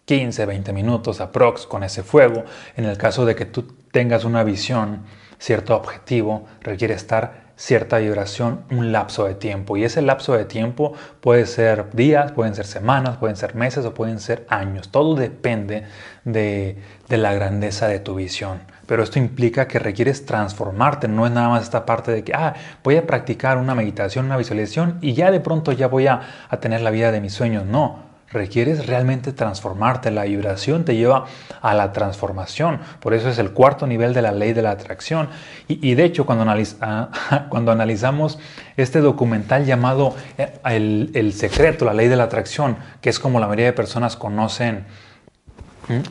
15, 0.06 0.46
20 0.46 0.74
minutos 0.74 1.20
aprox 1.20 1.66
con 1.66 1.84
ese 1.84 2.04
fuego. 2.04 2.46
En 2.78 2.86
el 2.86 2.98
caso 2.98 3.26
de 3.26 3.36
que 3.36 3.46
tú 3.46 3.64
tengas 3.92 4.24
una 4.24 4.44
visión, 4.44 5.04
cierto 5.40 5.76
objetivo, 5.76 6.46
requiere 6.62 6.94
estar 6.94 7.43
cierta 7.56 8.00
vibración, 8.00 8.62
un 8.72 8.92
lapso 8.92 9.26
de 9.26 9.36
tiempo. 9.36 9.78
Y 9.78 9.84
ese 9.84 10.02
lapso 10.02 10.34
de 10.34 10.46
tiempo 10.46 10.94
puede 11.22 11.46
ser 11.46 11.92
días, 11.94 12.32
pueden 12.32 12.56
ser 12.56 12.66
semanas, 12.66 13.18
pueden 13.18 13.36
ser 13.36 13.56
meses 13.56 13.86
o 13.86 13.94
pueden 13.94 14.20
ser 14.20 14.46
años. 14.50 14.90
Todo 14.90 15.16
depende 15.16 15.84
de, 16.26 16.78
la 17.10 17.34
grandeza 17.34 17.88
de 17.88 18.00
tu 18.00 18.16
visión. 18.16 18.62
Pero 18.88 19.04
esto 19.04 19.20
implica 19.20 19.68
que 19.68 19.80
requieres 19.80 20.26
transformarte, 20.26 21.08
no 21.08 21.26
es 21.26 21.32
nada 21.32 21.50
más 21.50 21.64
esta 21.64 21.86
parte 21.86 22.12
de 22.12 22.24
que, 22.24 22.34
ah, 22.34 22.54
voy 22.84 22.98
a 22.98 23.06
practicar 23.06 23.58
una 23.58 23.76
meditación, 23.76 24.26
una 24.26 24.38
visualización 24.38 24.98
y 25.02 25.14
ya 25.14 25.32
de 25.32 25.40
pronto 25.40 25.72
ya 25.72 25.88
voy 25.88 26.08
a, 26.08 26.22
a 26.50 26.60
tener 26.60 26.82
la 26.82 26.90
vida 26.90 27.12
de 27.12 27.22
mis 27.22 27.34
sueños. 27.34 27.66
No, 27.66 28.13
requieres 28.34 28.88
realmente 28.88 29.32
transformarte. 29.32 30.12
La 30.12 30.24
vibración 30.24 30.84
te 30.84 30.96
lleva 30.96 31.26
a 31.62 31.74
la 31.74 31.94
transformación. 31.94 32.80
Por 33.00 33.14
eso 33.14 33.30
es 33.30 33.38
el 33.38 33.52
cuarto 33.52 33.88
nivel 33.88 34.14
de 34.14 34.22
la 34.22 34.32
ley 34.32 34.54
de 34.54 34.62
la 34.62 34.72
atracción. 34.72 35.30
Y, 35.68 35.96
de 35.96 36.04
hecho, 36.04 36.26
cuando, 36.26 36.46
cuando, 37.50 37.72
analizamos 37.72 38.40
este 38.76 39.00
documental 39.00 39.66
llamado 39.66 40.16
eh, 40.38 40.60
el, 40.66 41.12
el, 41.14 41.34
secreto, 41.34 41.86
la 41.86 41.94
ley 41.94 42.10
de 42.10 42.18
la 42.18 42.24
atracción, 42.24 42.76
que 43.00 43.10
es 43.10 43.20
como 43.20 43.40
la 43.40 43.48
mayoría 43.48 43.68
de 43.68 43.74
personas 43.74 44.18
conocen, 44.18 44.86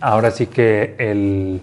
ahora 0.01 0.31
sí 0.31 0.47
que 0.47 0.97
el 0.99 1.63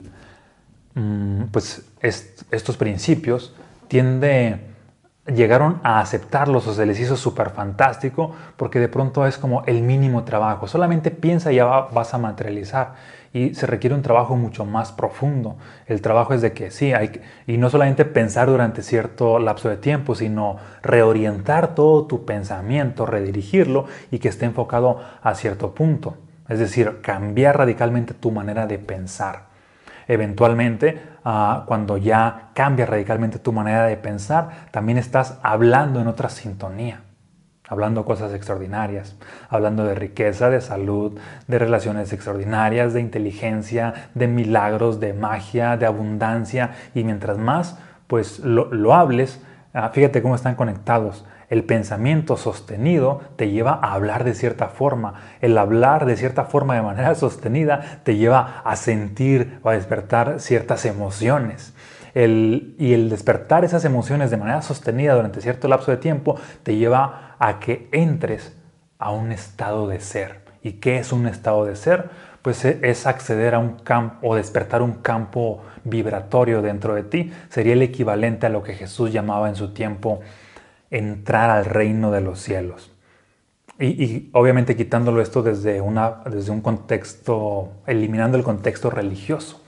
Mm, 0.99 1.45
pues 1.51 1.83
estos 2.01 2.75
principios 2.75 3.53
tiende, 3.87 4.59
llegaron 5.33 5.79
a 5.83 5.99
aceptarlos 5.99 6.67
o 6.67 6.73
se 6.73 6.85
les 6.85 6.99
hizo 6.99 7.15
súper 7.15 7.51
fantástico 7.51 8.35
porque 8.57 8.79
de 8.79 8.87
pronto 8.87 9.25
es 9.25 9.37
como 9.37 9.63
el 9.65 9.81
mínimo 9.81 10.23
trabajo. 10.23 10.67
Solamente 10.67 11.11
piensa 11.11 11.51
y 11.51 11.55
ya 11.55 11.65
vas 11.65 12.13
a 12.13 12.17
materializar 12.17 12.93
y 13.31 13.53
se 13.53 13.67
requiere 13.67 13.95
un 13.95 14.01
trabajo 14.01 14.35
mucho 14.35 14.65
más 14.65 14.91
profundo. 14.91 15.57
El 15.85 16.01
trabajo 16.01 16.33
es 16.33 16.41
de 16.41 16.53
que 16.53 16.71
sí, 16.71 16.93
hay 16.93 17.21
y 17.47 17.57
no 17.57 17.69
solamente 17.69 18.05
pensar 18.05 18.49
durante 18.49 18.81
cierto 18.81 19.39
lapso 19.39 19.69
de 19.69 19.77
tiempo, 19.77 20.15
sino 20.15 20.57
reorientar 20.81 21.75
todo 21.75 22.05
tu 22.05 22.25
pensamiento, 22.25 23.05
redirigirlo 23.05 23.85
y 24.11 24.19
que 24.19 24.29
esté 24.29 24.45
enfocado 24.45 25.01
a 25.21 25.35
cierto 25.35 25.73
punto. 25.75 26.17
Es 26.47 26.59
decir, 26.59 27.01
cambiar 27.01 27.57
radicalmente 27.57 28.13
tu 28.13 28.31
manera 28.31 28.65
de 28.65 28.79
pensar 28.79 29.49
eventualmente, 30.09 30.99
ah, 31.23 31.63
cuando 31.65 31.97
ya 31.97 32.49
cambia 32.53 32.85
radicalmente 32.85 33.39
tu 33.39 33.51
manera 33.51 33.85
de 33.85 33.97
pensar, 33.97 34.49
también 34.71 34.97
estás 34.97 35.39
hablando 35.43 35.99
en 35.99 36.07
otra 36.07 36.29
sintonía, 36.29 37.01
hablando 37.67 38.05
cosas 38.05 38.33
extraordinarias, 38.33 39.15
hablando 39.49 39.83
de 39.83 39.95
riqueza, 39.95 40.49
de 40.49 40.61
salud, 40.61 41.19
de 41.47 41.59
relaciones 41.59 42.11
extraordinarias, 42.13 42.93
de 42.93 43.01
inteligencia, 43.01 43.93
de 44.15 44.27
milagros, 44.27 44.99
de 44.99 45.13
magia, 45.13 45.77
de 45.77 45.85
abundancia, 45.85 46.71
y 46.93 47.03
mientras 47.03 47.37
más 47.37 47.77
pues 48.09 48.39
lo, 48.39 48.93
hables, 48.95 49.39
ah, 49.73 49.89
fíjate 49.89 50.21
cómo 50.21 50.35
están 50.35 50.55
conectados. 50.55 51.25
El 51.49 51.63
pensamiento 51.63 52.37
sostenido 52.37 53.21
te 53.35 53.49
lleva 53.49 53.79
a 53.81 53.93
hablar 53.93 54.23
de 54.23 54.35
cierta 54.35 54.67
forma. 54.67 55.15
El 55.41 55.57
hablar 55.57 56.05
de 56.05 56.15
cierta 56.15 56.45
forma 56.45 56.75
de 56.75 56.81
manera 56.81 57.15
sostenida 57.15 58.01
te 58.03 58.17
lleva 58.17 58.61
a 58.63 58.75
sentir 58.75 59.59
o 59.63 59.69
a 59.69 59.73
despertar 59.73 60.39
ciertas 60.39 60.85
emociones. 60.85 61.73
y 62.15 62.93
el 62.93 63.09
despertar 63.09 63.63
esas 63.63 63.85
emociones 63.85 64.31
de 64.31 64.37
manera 64.37 64.61
sostenida 64.61 65.13
durante 65.13 65.41
cierto 65.41 65.67
lapso 65.67 65.91
de 65.91 65.97
tiempo 65.97 66.35
te 66.63 66.75
lleva 66.75 67.35
a 67.39 67.59
que 67.59 67.87
entres 67.91 68.55
a 68.97 69.11
un 69.11 69.31
estado 69.31 69.87
de 69.87 69.99
ser. 69.99 70.41
¿Y 70.61 70.73
qué 70.73 70.97
es 70.99 71.13
un 71.13 71.25
estado 71.27 71.65
de 71.65 71.75
ser? 71.75 72.09
Pues 72.41 72.63
e, 72.65 72.79
es 72.83 73.05
acceder 73.05 73.55
a 73.55 73.59
un 73.59 73.77
campo 73.77 74.27
o 74.27 74.35
despertar 74.35 74.81
un 74.81 74.93
campo 74.93 75.61
vibratorio 75.83 76.61
dentro 76.61 76.95
de 76.95 77.03
ti. 77.03 77.31
Sería 77.49 77.73
el 77.73 77.81
equivalente 77.81 78.45
a 78.45 78.49
lo 78.49 78.63
que 78.63 78.73
Jesús 78.73 79.11
llamaba 79.11 79.49
en 79.49 79.55
su 79.55 79.73
tiempo 79.73 80.21
entrar 80.91 81.49
al 81.49 81.65
reino 81.65 82.11
de 82.11 82.21
los 82.21 82.39
cielos. 82.39 82.91
Y, 83.79 84.29
obviamente 84.33 84.75
quitándolo 84.75 85.21
esto 85.21 85.41
desde, 85.41 85.79
una, 85.79 86.17
desde 86.29 86.51
un 86.51 86.59
contexto, 86.59 87.69
eliminando 87.87 88.37
el 88.37 88.43
contexto 88.43 88.89
religioso 88.89 89.61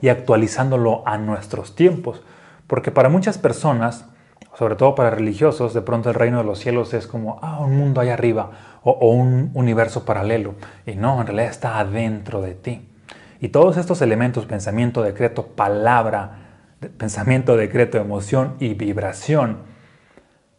y 0.00 0.08
actualizándolo 0.08 1.02
a 1.06 1.18
nuestros 1.18 1.74
tiempos. 1.74 2.22
Porque 2.68 2.92
para 2.92 3.08
muchas 3.08 3.36
personas, 3.36 4.04
sobre 4.56 4.76
todo 4.76 4.94
para 4.94 5.10
religiosos, 5.10 5.74
de 5.74 5.80
pronto 5.82 6.08
el 6.08 6.14
reino 6.14 6.38
de 6.38 6.44
los 6.44 6.60
cielos 6.60 6.94
es 6.94 7.08
como, 7.08 7.40
ah, 7.42 7.58
un 7.60 7.76
mundo 7.76 8.00
allá 8.00 8.14
arriba 8.14 8.77
o, 8.82 9.10
un 9.10 9.50
universo 9.54 10.04
paralelo. 10.04 10.54
Y 10.86 10.94
no, 10.94 11.20
en 11.20 11.26
realidad 11.26 11.50
está 11.50 11.78
adentro 11.78 12.40
de 12.40 12.54
ti. 12.54 12.88
Y 13.40 13.48
todos 13.48 13.76
estos 13.76 14.02
elementos, 14.02 14.46
pensamiento, 14.46 15.02
decreto, 15.02 15.46
palabra, 15.48 16.48
pensamiento, 16.96 17.56
decreto, 17.56 17.98
emoción 17.98 18.56
y 18.58 18.74
vibración, 18.74 19.62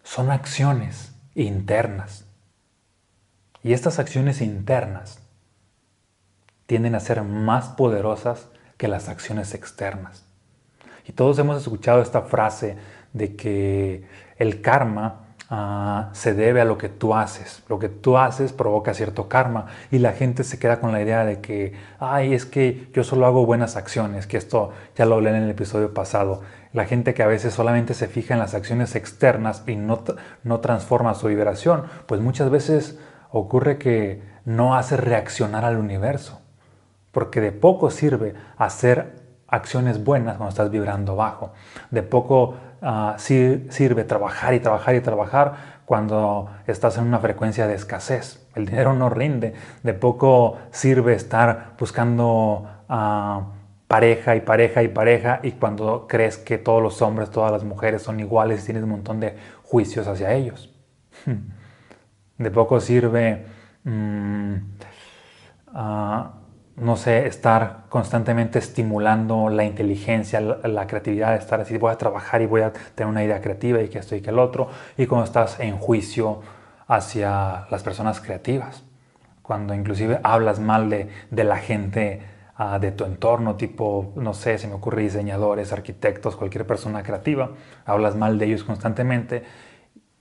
son 0.03 0.31
acciones 0.31 1.13
internas. 1.35 2.25
Y 3.63 3.73
estas 3.73 3.99
acciones 3.99 4.41
internas 4.41 5.21
tienden 6.65 6.95
a 6.95 6.99
ser 6.99 7.23
más 7.23 7.69
poderosas 7.69 8.47
que 8.77 8.87
las 8.87 9.09
acciones 9.09 9.53
externas. 9.53 10.25
Y 11.05 11.11
todos 11.11 11.37
hemos 11.39 11.61
escuchado 11.61 12.01
esta 12.01 12.21
frase 12.21 12.77
de 13.13 13.35
que 13.35 14.05
el 14.37 14.61
karma 14.61 15.28
ah, 15.49 16.09
se 16.13 16.33
debe 16.33 16.61
a 16.61 16.65
lo 16.65 16.77
que 16.77 16.89
tú 16.89 17.15
haces. 17.15 17.63
Lo 17.67 17.79
que 17.79 17.89
tú 17.89 18.17
haces 18.17 18.53
provoca 18.53 18.93
cierto 18.93 19.27
karma 19.27 19.67
y 19.91 19.99
la 19.99 20.13
gente 20.13 20.43
se 20.43 20.59
queda 20.59 20.79
con 20.79 20.91
la 20.91 21.01
idea 21.01 21.25
de 21.25 21.41
que, 21.41 21.73
ay, 21.99 22.33
es 22.33 22.45
que 22.45 22.89
yo 22.93 23.03
solo 23.03 23.25
hago 23.25 23.45
buenas 23.45 23.75
acciones, 23.75 24.27
que 24.27 24.37
esto 24.37 24.71
ya 24.95 25.05
lo 25.05 25.15
hablé 25.15 25.31
en 25.31 25.43
el 25.43 25.49
episodio 25.49 25.93
pasado. 25.93 26.41
La 26.73 26.85
gente 26.85 27.13
que 27.13 27.23
a 27.23 27.27
veces 27.27 27.53
solamente 27.53 27.93
se 27.93 28.07
fija 28.07 28.33
en 28.33 28.39
las 28.39 28.53
acciones 28.53 28.95
externas 28.95 29.63
y 29.65 29.75
no, 29.75 30.03
no 30.43 30.59
transforma 30.59 31.15
su 31.15 31.27
vibración, 31.27 31.85
pues 32.05 32.21
muchas 32.21 32.49
veces 32.49 32.99
ocurre 33.31 33.77
que 33.77 34.21
no 34.45 34.75
hace 34.75 34.97
reaccionar 34.97 35.65
al 35.65 35.77
universo. 35.77 36.41
Porque 37.11 37.41
de 37.41 37.51
poco 37.51 37.89
sirve 37.89 38.35
hacer 38.57 39.29
acciones 39.47 40.03
buenas 40.03 40.37
cuando 40.37 40.49
estás 40.49 40.69
vibrando 40.69 41.15
bajo. 41.15 41.53
De 41.91 42.03
poco 42.03 42.55
uh, 42.81 43.17
sirve 43.17 44.03
trabajar 44.03 44.53
y 44.53 44.59
trabajar 44.59 44.95
y 44.95 45.01
trabajar 45.01 45.79
cuando 45.85 46.49
estás 46.67 46.97
en 46.97 47.05
una 47.05 47.19
frecuencia 47.19 47.67
de 47.67 47.75
escasez. 47.75 48.47
El 48.55 48.65
dinero 48.65 48.93
no 48.93 49.09
rinde. 49.09 49.53
De 49.83 49.93
poco 49.93 50.57
sirve 50.71 51.13
estar 51.13 51.73
buscando 51.79 52.67
uh, 52.89 53.41
pareja 53.87 54.35
y 54.35 54.41
pareja 54.41 54.83
y 54.83 54.87
pareja 54.87 55.39
y 55.43 55.53
cuando 55.53 56.07
crees 56.07 56.37
que 56.37 56.57
todos 56.57 56.81
los 56.81 57.01
hombres, 57.01 57.31
todas 57.31 57.51
las 57.51 57.63
mujeres 57.63 58.03
son 58.03 58.19
iguales 58.19 58.61
y 58.61 58.65
tienes 58.65 58.83
un 58.83 58.89
montón 58.89 59.19
de 59.19 59.35
juicios 59.63 60.07
hacia 60.07 60.33
ellos. 60.33 60.73
De 62.37 62.51
poco 62.51 62.79
sirve... 62.79 63.45
Um, 63.83 64.55
uh, 65.73 66.38
no 66.79 66.95
sé, 66.95 67.27
estar 67.27 67.85
constantemente 67.89 68.59
estimulando 68.59 69.49
la 69.49 69.63
inteligencia, 69.65 70.39
la, 70.39 70.87
creatividad, 70.87 71.35
estar 71.35 71.61
así, 71.61 71.77
voy 71.77 71.91
a 71.91 71.97
trabajar 71.97 72.41
y 72.41 72.45
voy 72.45 72.61
a 72.61 72.73
tener 72.95 73.09
una 73.09 73.23
idea 73.23 73.41
creativa 73.41 73.81
y 73.81 73.89
que 73.89 73.99
esto 73.99 74.15
y 74.15 74.21
que 74.21 74.29
el 74.29 74.39
otro, 74.39 74.69
y 74.97 75.05
cuando 75.05 75.25
estás 75.25 75.59
en 75.59 75.77
juicio 75.77 76.41
hacia 76.87 77.67
las 77.69 77.83
personas 77.83 78.19
creativas, 78.21 78.83
cuando 79.41 79.73
inclusive 79.73 80.19
hablas 80.23 80.59
mal 80.59 80.89
de, 80.89 81.09
la 81.43 81.57
gente 81.57 82.21
ah, 82.55 82.79
de 82.79 82.91
tu 82.91 83.05
entorno, 83.05 83.55
tipo, 83.55 84.13
no 84.15 84.33
sé, 84.33 84.57
se 84.57 84.67
me 84.67 84.75
ocurre 84.75 85.01
diseñadores, 85.01 85.73
arquitectos, 85.73 86.35
cualquier 86.35 86.65
persona 86.67 87.03
creativa, 87.03 87.51
hablas 87.85 88.15
mal 88.15 88.37
de 88.37 88.45
ellos 88.45 88.63
constantemente 88.63 89.43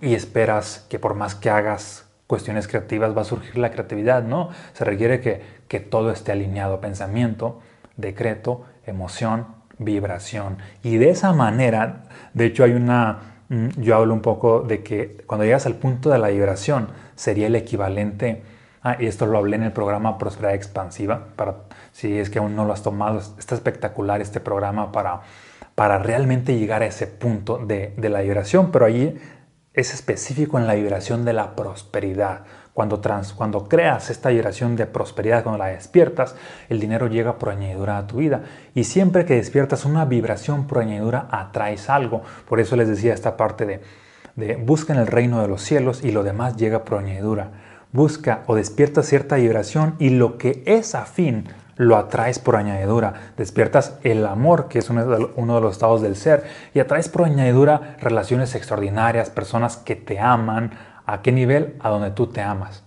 y 0.01 0.14
esperas 0.14 0.87
que 0.88 0.99
por 0.99 1.14
más 1.14 1.35
que 1.35 1.51
hagas 1.51 2.08
cuestiones 2.29 2.69
creativas 2.69 3.17
va 3.17 3.23
a 3.23 3.25
surgir 3.25 3.59
la 3.59 3.73
creatividad, 3.73 4.23
¿no? 4.23 4.51
Se 4.75 4.85
requiere 4.85 5.21
que, 5.21 5.43
que 5.67 5.81
todo 5.81 6.12
esté 6.12 6.31
alineado, 6.31 6.81
pensamiento, 6.81 7.61
decreto, 7.97 8.64
emoción, 8.87 9.47
vibración. 9.79 10.59
Y 10.83 10.99
de 10.99 11.09
esa 11.11 11.33
manera, 11.33 12.05
de 12.35 12.45
hecho 12.45 12.64
hay 12.64 12.73
una, 12.73 13.19
mm, 13.49 13.69
yo 13.79 13.97
hablo 13.97 14.12
un 14.12 14.21
poco 14.21 14.61
de 14.61 14.83
que 14.83 15.25
cuando 15.27 15.45
llegas 15.45 15.64
al 15.64 15.77
punto 15.77 16.11
de 16.11 16.19
la 16.19 16.29
vibración 16.29 16.88
sería 17.17 17.47
el 17.47 17.57
equivalente, 17.57 18.43
ah, 18.83 18.97
y 19.01 19.07
esto 19.07 19.25
lo 19.25 19.38
hablé 19.38 19.57
en 19.57 19.62
el 19.62 19.73
programa 19.73 20.19
Prosperidad 20.19 20.55
Expansiva, 20.55 21.29
para, 21.35 21.57
si 21.93 22.19
es 22.19 22.29
que 22.29 22.41
aún 22.41 22.55
no 22.55 22.67
lo 22.67 22.75
has 22.75 22.83
tomado, 22.83 23.21
está 23.38 23.55
espectacular 23.55 24.21
este 24.21 24.41
programa 24.41 24.93
para, 24.93 25.23
para 25.75 25.99
realmente 25.99 26.59
llegar 26.59 26.83
a 26.83 26.87
ese 26.87 27.07
punto 27.07 27.57
de, 27.57 27.95
de 27.97 28.09
la 28.11 28.21
vibración, 28.21 28.71
pero 28.71 28.85
allí 28.85 29.19
es 29.79 29.95
específico 29.95 30.59
en 30.59 30.67
la 30.67 30.75
vibración 30.75 31.25
de 31.25 31.33
la 31.33 31.55
prosperidad. 31.55 32.41
Cuando, 32.75 32.99
trans, 32.99 33.33
cuando 33.33 33.69
creas 33.69 34.11
esta 34.11 34.29
vibración 34.29 34.75
de 34.75 34.87
prosperidad, 34.87 35.45
cuando 35.45 35.59
la 35.59 35.71
despiertas, 35.71 36.35
el 36.69 36.81
dinero 36.81 37.07
llega 37.07 37.38
por 37.38 37.51
añadidura 37.51 37.97
a 37.97 38.07
tu 38.07 38.17
vida. 38.17 38.43
Y 38.75 38.85
siempre 38.85 39.25
que 39.25 39.35
despiertas 39.35 39.85
una 39.85 40.05
vibración 40.05 40.67
por 40.67 40.79
añadidura, 40.79 41.29
atraes 41.31 41.88
algo. 41.91 42.23
Por 42.49 42.59
eso 42.59 42.75
les 42.75 42.88
decía 42.88 43.14
esta 43.14 43.37
parte 43.37 43.67
de, 43.67 43.81
de 44.35 44.57
busca 44.57 44.93
en 44.93 44.99
el 44.99 45.07
reino 45.07 45.41
de 45.41 45.49
los 45.49 45.62
cielos 45.62 46.03
y 46.03 46.11
lo 46.11 46.25
demás 46.25 46.57
llega 46.57 46.85
por 46.85 46.99
añadidura. 46.99 47.53
Busca 47.93 48.43
o 48.47 48.57
despierta 48.57 49.05
cierta 49.05 49.37
vibración 49.37 49.95
y 50.01 50.11
lo 50.11 50.38
que 50.38 50.64
es 50.67 50.97
afín 50.97 51.49
lo 51.79 51.97
atraes 51.97 52.38
por 52.38 52.57
añadidura. 52.57 53.33
Despiertas 53.37 53.99
el 54.03 54.27
amor, 54.27 54.69
que 54.69 54.81
es 54.81 54.91
uno 54.91 55.07
de 55.07 55.61
los 55.61 55.73
estados 55.73 56.03
del 56.03 56.17
ser, 56.17 56.45
y 56.75 56.81
atraes 56.81 57.09
por 57.09 57.25
añadidura 57.25 57.97
relaciones 58.01 58.55
extraordinarias, 58.55 59.31
personas 59.31 59.79
que 59.79 59.97
te 59.97 60.21
aman. 60.21 60.73
¿A 61.07 61.23
qué 61.23 61.33
nivel? 61.33 61.77
A 61.81 61.88
donde 61.88 62.11
tú 62.11 62.27
te 62.27 62.43
amas. 62.43 62.85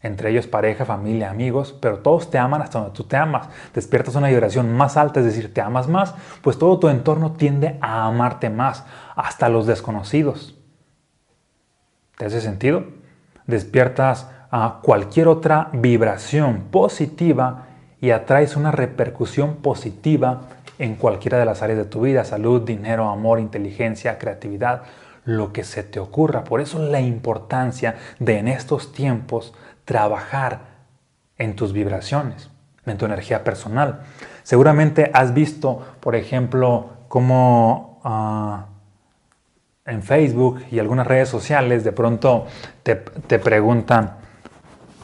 Entre 0.00 0.30
ellos 0.30 0.48
pareja, 0.48 0.84
familia, 0.84 1.30
amigos, 1.30 1.76
pero 1.80 1.98
todos 1.98 2.28
te 2.30 2.38
aman 2.38 2.62
hasta 2.62 2.80
donde 2.80 2.94
tú 2.94 3.04
te 3.04 3.16
amas. 3.16 3.48
Despiertas 3.72 4.16
una 4.16 4.28
vibración 4.28 4.72
más 4.72 4.96
alta, 4.96 5.20
es 5.20 5.26
decir, 5.26 5.54
te 5.54 5.60
amas 5.60 5.86
más, 5.86 6.14
pues 6.40 6.58
todo 6.58 6.80
tu 6.80 6.88
entorno 6.88 7.32
tiende 7.32 7.78
a 7.80 8.06
amarte 8.06 8.50
más, 8.50 8.84
hasta 9.14 9.48
los 9.48 9.66
desconocidos. 9.66 10.58
¿Te 12.16 12.24
hace 12.24 12.40
sentido? 12.40 12.84
Despiertas 13.46 14.28
a 14.50 14.80
cualquier 14.82 15.28
otra 15.28 15.68
vibración 15.72 16.64
positiva 16.70 17.66
y 18.02 18.10
atraes 18.10 18.56
una 18.56 18.72
repercusión 18.72 19.54
positiva 19.58 20.42
en 20.80 20.96
cualquiera 20.96 21.38
de 21.38 21.44
las 21.44 21.62
áreas 21.62 21.78
de 21.78 21.84
tu 21.84 22.00
vida, 22.00 22.24
salud, 22.24 22.60
dinero, 22.60 23.08
amor, 23.08 23.38
inteligencia, 23.38 24.18
creatividad, 24.18 24.82
lo 25.24 25.52
que 25.52 25.62
se 25.62 25.84
te 25.84 26.00
ocurra. 26.00 26.42
Por 26.42 26.60
eso 26.60 26.80
la 26.80 27.00
importancia 27.00 27.94
de 28.18 28.38
en 28.38 28.48
estos 28.48 28.92
tiempos 28.92 29.54
trabajar 29.84 30.62
en 31.38 31.54
tus 31.54 31.72
vibraciones, 31.72 32.50
en 32.86 32.98
tu 32.98 33.04
energía 33.04 33.44
personal. 33.44 34.00
Seguramente 34.42 35.12
has 35.14 35.32
visto, 35.32 35.80
por 36.00 36.16
ejemplo, 36.16 36.90
cómo 37.06 38.00
ah, 38.02 38.66
en 39.86 40.02
Facebook 40.02 40.60
y 40.72 40.80
algunas 40.80 41.06
redes 41.06 41.28
sociales 41.28 41.84
de 41.84 41.92
pronto 41.92 42.48
te, 42.82 42.96
te 42.96 43.38
preguntan, 43.38 44.16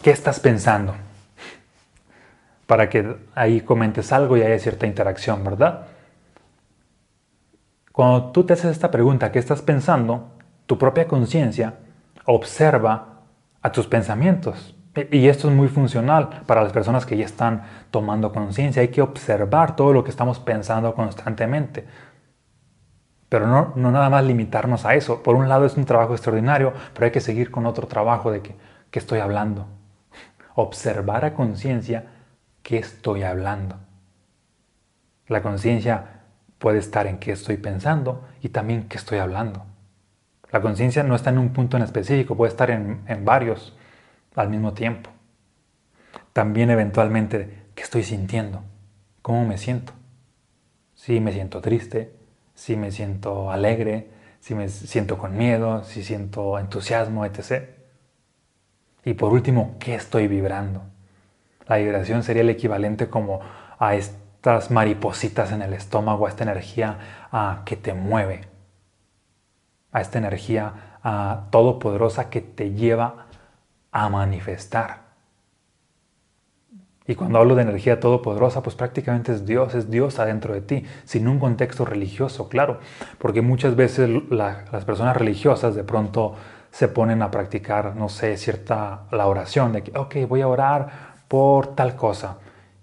¿qué 0.03 0.11
estás 0.11 0.41
pensando? 0.41 0.97
Para 2.69 2.91
que 2.91 3.17
ahí 3.35 3.63
comentes 3.63 4.13
algo 4.13 4.37
y 4.37 4.43
haya 4.43 4.59
cierta 4.59 4.87
interacción, 4.87 5.43
¿verdad? 5.43 5.87
Cuando 7.93 8.31
tú 8.31 8.45
te 8.45 8.53
haces 8.53 8.73
esta 8.73 8.91
pregunta, 8.91 9.33
¿qué 9.33 9.39
estás 9.39 9.63
pensando? 9.63 10.29
Tu 10.67 10.77
propia 10.77 11.09
conciencia 11.09 11.77
observa 12.27 13.23
a 13.63 13.73
tus 13.73 13.87
pensamientos. 13.87 14.77
Y 15.11 15.29
esto 15.29 15.49
es 15.49 15.55
muy 15.55 15.69
funcional 15.69 16.43
para 16.45 16.63
las 16.63 16.71
personas 16.75 17.07
que 17.07 17.17
ya 17.17 17.25
están 17.25 17.63
tomando 17.91 18.33
conciencia. 18.33 18.83
Hay 18.83 18.89
que 18.89 19.01
observar 19.01 19.75
todo 19.75 19.95
lo 19.95 20.05
que 20.05 20.11
estamos 20.11 20.39
pensando 20.39 20.95
constantemente. 20.95 21.87
Pero 23.31 23.47
no, 23.47 23.73
no, 23.77 23.91
nada 23.91 24.11
más 24.11 24.25
limitarnos 24.25 24.85
a 24.85 24.95
eso. 24.95 25.23
Por 25.23 25.37
un 25.37 25.49
lado 25.49 25.65
es 25.65 25.79
un 25.79 25.87
trabajo 25.87 26.13
extraordinario, 26.13 26.75
pero 26.93 27.07
hay 27.07 27.13
que 27.13 27.23
seguir 27.23 27.51
con 27.51 27.65
otro 27.65 27.87
trabajo 27.87 28.31
de 28.31 28.43
que, 28.43 28.55
que 28.91 28.99
estoy 28.99 29.21
hablando. 29.21 29.69
Observar 30.55 31.25
a 31.25 31.33
conciencia 31.33 32.18
qué 32.69 32.77
estoy 32.77 33.23
hablando. 33.23 33.77
La 35.27 35.41
conciencia 35.41 36.21
puede 36.59 36.77
estar 36.77 37.07
en 37.07 37.17
qué 37.17 37.33
estoy 37.33 37.57
pensando 37.57 38.29
y 38.43 38.51
también 38.51 38.91
qué 38.91 38.99
estoy 38.99 39.21
hablando. 39.21 39.65
La 40.53 40.61
conciencia 40.61 41.03
no 41.03 41.15
está 41.15 41.31
en 41.31 41.39
un 41.39 41.55
punto 41.55 41.79
en 41.79 41.83
específico, 41.83 42.37
puede 42.37 42.51
estar 42.51 42.71
en, 42.71 43.25
varios 43.25 43.75
al 44.35 44.51
mismo 44.51 44.75
tiempo. 44.75 45.09
También 46.35 46.69
eventualmente 46.69 47.69
qué 47.75 47.83
estoy 47.85 48.03
sintiendo, 48.03 48.63
cómo 49.23 49.47
me 49.47 49.57
siento. 49.57 49.95
Si 50.95 51.21
me 51.21 51.33
siento 51.33 51.63
triste, 51.63 52.17
si 52.53 52.77
me 52.77 52.91
siento 52.91 53.51
alegre, 53.51 54.11
si 54.41 54.55
me 54.55 54.69
siento 54.69 55.17
con 55.17 55.39
miedo, 55.39 55.85
si 55.85 56.05
siento 56.05 56.59
entusiasmo, 56.59 57.25
etc. 57.25 57.67
Y 59.07 59.15
por 59.15 59.33
último, 59.33 59.77
¿qué 59.79 59.95
estoy 59.95 60.29
vibrando? 60.29 60.83
La 61.69 61.77
vibración 61.77 62.23
sería 62.23 62.43
el 62.43 62.51
equivalente 62.51 63.09
como 63.09 63.41
a 63.79 63.95
estas 63.95 64.71
maripositas 64.71 65.53
en 65.53 65.63
el 65.63 65.75
estómago, 65.75 66.27
a 66.27 66.31
esta 66.31 66.45
energía 66.45 66.99
que 67.65 67.77
te 67.77 67.95
mueve, 67.95 68.49
a 69.93 70.01
esta 70.01 70.19
energía 70.19 70.73
todopoderosa 71.51 72.31
que 72.31 72.41
te 72.41 72.73
lleva 72.73 73.27
a 73.93 74.09
manifestar. 74.09 75.09
Y 77.07 77.15
cuando 77.15 77.39
hablo 77.39 77.55
de 77.55 77.63
energía 77.63 78.01
todopoderosa, 78.01 78.63
pues 78.63 78.77
prácticamente 78.77 79.33
es 79.33 79.47
Dios, 79.47 79.75
es 79.75 79.91
Dios 79.91 80.19
adentro 80.19 80.53
de 80.53 80.61
ti, 80.61 80.85
sin 81.05 81.27
un 81.27 81.39
contexto 81.39 81.87
religioso, 81.87 82.51
claro, 82.51 82.81
porque 83.17 83.41
muchas 83.41 83.77
veces 83.77 84.11
las 84.29 84.85
personas 84.85 85.17
religiosas 85.17 85.75
de 85.75 85.85
pronto 85.85 86.35
se 86.71 86.87
ponen 86.87 87.23
a 87.23 87.31
practicar, 87.31 87.97
no 87.97 88.11
sé, 88.11 88.37
cierta 88.37 89.05
la 89.11 89.27
oración, 89.27 89.73
de 89.73 89.85
que, 89.85 89.99
ok, 89.99 90.17
voy 90.29 90.43
a 90.43 90.49
orar 90.49 91.08
por 91.29 91.77
tal 91.77 91.95
cosa 91.95 92.38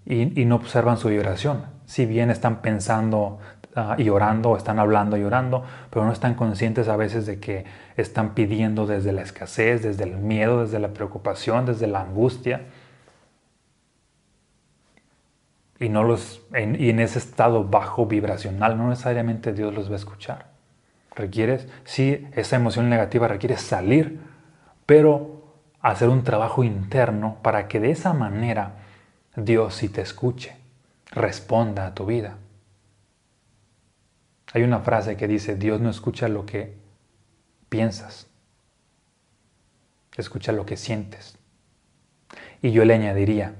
y, 0.06 0.44
no 0.44 0.54
observan 0.54 0.96
su 0.96 1.08
vibración. 1.08 1.64
Si 1.84 2.06
bien 2.06 2.30
están 2.30 2.62
pensando 2.62 3.38
ah, 3.74 3.96
y 3.98 4.08
orando, 4.08 4.56
están 4.56 4.78
hablando 4.78 5.16
y 5.16 5.24
orando, 5.24 5.64
pero 5.90 6.04
no 6.04 6.12
están 6.12 6.34
conscientes 6.34 6.88
a 6.88 6.96
veces 6.96 7.26
de 7.26 7.40
que 7.40 7.64
están 7.96 8.34
pidiendo 8.34 8.86
desde 8.86 9.12
la 9.12 9.22
escasez, 9.22 9.82
desde 9.82 10.04
el 10.04 10.16
miedo, 10.16 10.62
desde 10.62 10.78
la 10.78 10.88
preocupación, 10.88 11.66
desde 11.66 11.88
la 11.88 12.00
angustia. 12.02 12.62
Y, 15.78 15.88
no 15.88 16.04
los, 16.04 16.40
en, 16.54 16.80
y 16.80 16.88
en 16.88 17.00
ese 17.00 17.18
estado 17.18 17.64
bajo 17.64 18.06
vibracional 18.06 18.78
no 18.78 18.88
necesariamente 18.88 19.52
Dios 19.52 19.74
los 19.74 19.90
va 19.90 19.94
a 19.94 19.96
escuchar. 19.96 20.46
Requieres, 21.14 21.68
sí, 21.84 22.26
esa 22.32 22.56
emoción 22.56 22.88
negativa 22.88 23.26
requiere 23.26 23.56
salir, 23.56 24.20
pero 24.86 25.35
hacer 25.90 26.08
un 26.08 26.24
trabajo 26.24 26.64
interno 26.64 27.38
para 27.42 27.68
que 27.68 27.78
de 27.78 27.92
esa 27.92 28.12
manera 28.12 28.72
Dios 29.36 29.76
sí 29.76 29.88
te 29.88 30.00
escuche, 30.00 30.56
responda 31.12 31.86
a 31.86 31.94
tu 31.94 32.06
vida. 32.06 32.38
Hay 34.52 34.64
una 34.64 34.80
frase 34.80 35.16
que 35.16 35.28
dice, 35.28 35.54
Dios 35.54 35.80
no 35.80 35.88
escucha 35.88 36.26
lo 36.26 36.44
que 36.44 36.74
piensas, 37.68 38.26
escucha 40.16 40.50
lo 40.50 40.66
que 40.66 40.76
sientes. 40.76 41.38
Y 42.62 42.72
yo 42.72 42.84
le 42.84 42.94
añadiría, 42.94 43.54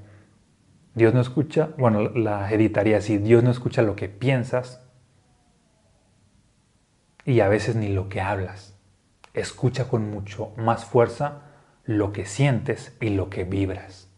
Dios 0.95 1.15
no 1.15 1.21
escucha, 1.21 1.71
bueno, 1.79 2.09
la 2.09 2.51
editaría 2.51 2.99
así, 2.99 3.19
Dios 3.19 3.45
no 3.45 3.53
escucha 3.53 3.83
lo 3.83 3.95
que 3.95 4.09
piensas 4.09 4.81
y 7.25 7.39
a 7.39 7.49
veces 7.49 7.77
ni 7.77 7.89
lo 7.89 8.09
que 8.09 8.21
hablas. 8.21 8.75
Escucha 9.33 9.87
con 9.87 10.11
mucho 10.11 10.53
más 10.57 10.87
fuerza 10.87 11.46
lo 11.87 12.13
que 12.13 12.27
sientes 12.27 12.97
y 13.01 13.11
lo 13.11 13.31
que 13.31 13.45
vibras. 13.45 14.09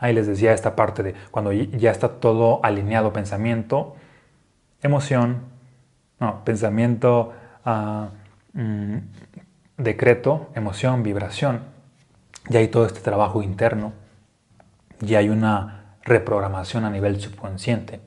Ahí 0.00 0.12
les 0.14 0.26
decía 0.26 0.52
esta 0.52 0.76
parte 0.76 1.02
de 1.02 1.14
cuando 1.30 1.52
ya 1.52 1.90
está 1.90 2.20
todo 2.20 2.60
alineado, 2.64 3.12
pensamiento, 3.12 3.96
emoción, 4.82 5.42
no, 6.20 6.44
pensamiento, 6.44 7.32
ah, 7.64 8.10
mm, 8.52 8.96
decreto, 9.76 10.50
emoción, 10.54 11.02
vibración. 11.02 11.62
Ya 12.48 12.60
hay 12.60 12.68
todo 12.68 12.86
este 12.86 13.00
trabajo 13.00 13.42
interno, 13.42 13.92
ya 15.00 15.18
hay 15.18 15.28
una 15.28 15.96
reprogramación 16.02 16.84
a 16.84 16.90
nivel 16.90 17.20
subconsciente. 17.20 18.00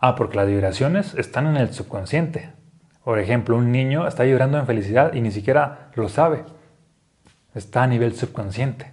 Ah, 0.00 0.14
porque 0.14 0.36
las 0.36 0.46
vibraciones 0.46 1.14
están 1.14 1.46
en 1.46 1.56
el 1.56 1.72
subconsciente. 1.72 2.52
Por 3.08 3.18
ejemplo, 3.18 3.56
un 3.56 3.72
niño 3.72 4.06
está 4.06 4.26
llorando 4.26 4.58
en 4.58 4.66
felicidad 4.66 5.14
y 5.14 5.22
ni 5.22 5.30
siquiera 5.30 5.88
lo 5.94 6.10
sabe. 6.10 6.44
Está 7.54 7.84
a 7.84 7.86
nivel 7.86 8.14
subconsciente. 8.14 8.92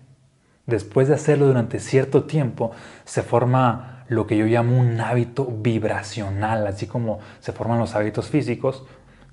Después 0.65 1.09
de 1.09 1.15
hacerlo 1.15 1.47
durante 1.47 1.79
cierto 1.79 2.23
tiempo, 2.23 2.71
se 3.03 3.23
forma 3.23 4.05
lo 4.07 4.25
que 4.25 4.37
yo 4.37 4.45
llamo 4.45 4.79
un 4.79 5.01
hábito 5.01 5.45
vibracional, 5.45 6.65
así 6.65 6.87
como 6.87 7.19
se 7.41 7.51
forman 7.51 7.77
los 7.77 7.93
hábitos 7.93 8.29
físicos, 8.29 8.85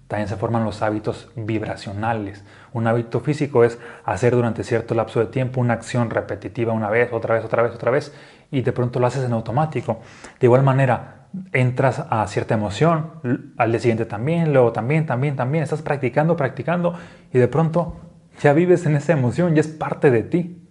también 0.08 0.26
se 0.26 0.34
forman 0.34 0.64
los 0.64 0.82
hábitos 0.82 1.30
vibracionales. 1.36 2.42
Un 2.72 2.88
hábito 2.88 3.20
físico 3.20 3.62
es 3.62 3.78
hacer 4.04 4.34
durante 4.34 4.64
cierto 4.64 4.96
lapso 4.96 5.20
de 5.20 5.26
tiempo 5.26 5.60
una 5.60 5.74
acción 5.74 6.10
repetitiva 6.10 6.72
una 6.72 6.90
vez, 6.90 7.12
otra 7.12 7.36
vez, 7.36 7.44
otra 7.44 7.62
vez, 7.62 7.72
otra 7.72 7.92
vez, 7.92 8.12
y 8.50 8.62
de 8.62 8.72
pronto 8.72 8.98
lo 8.98 9.06
haces 9.06 9.24
en 9.24 9.32
automático. 9.32 10.00
De 10.40 10.48
igual 10.48 10.64
manera, 10.64 11.21
entras 11.52 12.04
a 12.10 12.26
cierta 12.26 12.54
emoción, 12.54 13.52
al 13.56 13.70
día 13.70 13.80
siguiente 13.80 14.04
también, 14.04 14.52
luego 14.52 14.72
también, 14.72 15.06
también, 15.06 15.36
también, 15.36 15.64
estás 15.64 15.82
practicando, 15.82 16.36
practicando, 16.36 16.94
y 17.32 17.38
de 17.38 17.48
pronto 17.48 17.96
ya 18.40 18.52
vives 18.52 18.86
en 18.86 18.96
esa 18.96 19.12
emoción, 19.12 19.54
ya 19.54 19.60
es 19.60 19.68
parte 19.68 20.10
de 20.10 20.22
ti. 20.22 20.68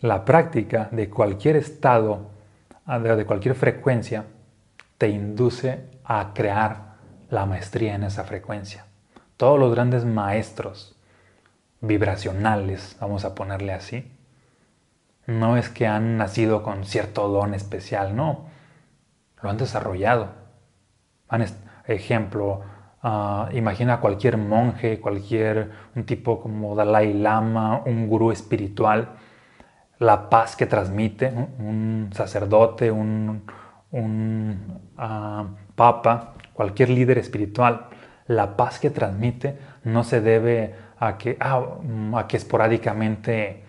La 0.00 0.24
práctica 0.24 0.88
de 0.90 1.08
cualquier 1.08 1.56
estado, 1.56 2.30
de 2.86 3.24
cualquier 3.24 3.54
frecuencia, 3.54 4.24
te 4.98 5.08
induce 5.08 5.90
a 6.04 6.32
crear 6.34 6.94
la 7.30 7.46
maestría 7.46 7.94
en 7.94 8.04
esa 8.04 8.24
frecuencia. 8.24 8.84
Todos 9.36 9.58
los 9.58 9.72
grandes 9.72 10.04
maestros 10.04 10.96
vibracionales, 11.80 12.96
vamos 13.00 13.24
a 13.24 13.34
ponerle 13.34 13.72
así, 13.72 14.11
no 15.26 15.56
es 15.56 15.68
que 15.68 15.86
han 15.86 16.16
nacido 16.16 16.62
con 16.62 16.84
cierto 16.84 17.28
don 17.28 17.54
especial, 17.54 18.16
no, 18.16 18.46
lo 19.40 19.50
han 19.50 19.58
desarrollado. 19.58 20.30
ejemplo, 21.86 22.62
ah, 23.02 23.48
imagina 23.52 24.00
cualquier 24.00 24.36
monje, 24.36 25.00
cualquier 25.00 25.70
un 25.94 26.04
tipo 26.04 26.40
como 26.40 26.74
Dalai 26.74 27.14
Lama, 27.14 27.82
un 27.86 28.08
gurú 28.08 28.32
espiritual, 28.32 29.10
la 29.98 30.28
paz 30.30 30.56
que 30.56 30.66
transmite, 30.66 31.32
un 31.58 32.10
sacerdote, 32.12 32.90
un, 32.90 33.42
ah, 34.98 35.46
papa, 35.74 36.34
cualquier 36.52 36.90
líder 36.90 37.18
espiritual, 37.18 37.88
la 38.26 38.56
paz 38.56 38.78
que 38.78 38.90
transmite 38.90 39.58
no 39.84 40.04
se 40.04 40.20
debe 40.20 40.74
a 40.98 41.18
que, 41.18 41.36
ah, 41.40 41.62
a 42.16 42.26
que 42.26 42.36
esporádicamente, 42.36 43.64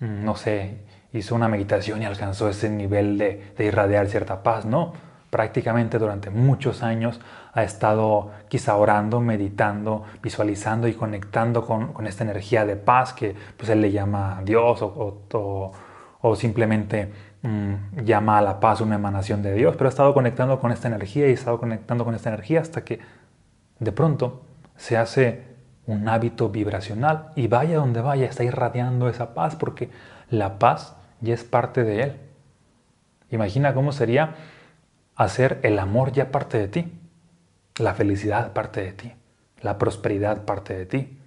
no 0.00 0.36
sé, 0.36 0.85
hizo 1.16 1.34
una 1.34 1.48
meditación 1.48 2.02
y 2.02 2.04
alcanzó 2.04 2.48
ese 2.48 2.70
nivel 2.70 3.18
de, 3.18 3.54
irradiar 3.58 4.06
cierta 4.06 4.42
paz, 4.42 4.64
no. 4.64 4.92
Prácticamente 5.30 5.98
durante 5.98 6.30
muchos 6.30 6.82
años 6.82 7.20
ha 7.52 7.62
estado 7.62 8.30
quizá 8.48 8.76
orando, 8.76 9.20
meditando, 9.20 10.04
visualizando 10.22 10.88
y 10.88 10.94
conectando 10.94 11.66
con, 11.66 12.06
esta 12.06 12.24
energía 12.24 12.64
de 12.64 12.76
paz 12.76 13.12
que 13.12 13.34
pues 13.56 13.68
él 13.70 13.80
le 13.80 13.90
llama 13.90 14.40
Dios 14.44 14.80
o, 14.82 15.72
o, 16.20 16.36
simplemente 16.36 17.12
mm, 17.42 18.04
llama 18.04 18.38
a 18.38 18.42
la 18.42 18.60
paz 18.60 18.80
una 18.80 18.94
emanación 18.94 19.42
de 19.42 19.52
Dios, 19.54 19.76
pero 19.76 19.88
ha 19.88 19.90
estado 19.90 20.14
conectando 20.14 20.58
con 20.60 20.70
esta 20.72 20.88
energía 20.88 21.26
y 21.26 21.30
ha 21.30 21.34
estado 21.34 21.58
conectando 21.58 22.04
con 22.04 22.14
esta 22.14 22.30
energía 22.30 22.60
hasta 22.60 22.84
que 22.84 23.00
de 23.78 23.92
pronto 23.92 24.42
se 24.76 24.96
hace 24.96 25.56
un 25.86 26.08
hábito 26.08 26.48
vibracional 26.50 27.30
y 27.36 27.46
vaya 27.46 27.76
donde 27.76 28.00
vaya 28.00 28.26
está 28.26 28.44
irradiando 28.44 29.08
esa 29.08 29.34
paz 29.34 29.56
porque 29.56 29.90
la 30.30 30.58
paz 30.58 30.95
ya 31.20 31.34
es 31.34 31.44
parte 31.44 31.84
de 31.84 32.02
Él. 32.02 32.16
Imagina 33.30 33.74
cómo 33.74 33.92
sería 33.92 34.34
hacer 35.14 35.58
el 35.62 35.78
amor 35.78 36.12
ya 36.12 36.30
parte 36.30 36.58
de 36.58 36.68
ti, 36.68 36.92
la 37.78 37.94
felicidad 37.94 38.52
parte 38.52 38.82
de 38.82 38.92
ti, 38.92 39.12
la 39.62 39.78
prosperidad 39.78 40.44
parte 40.44 40.76
de 40.76 40.86
ti, 40.86 41.18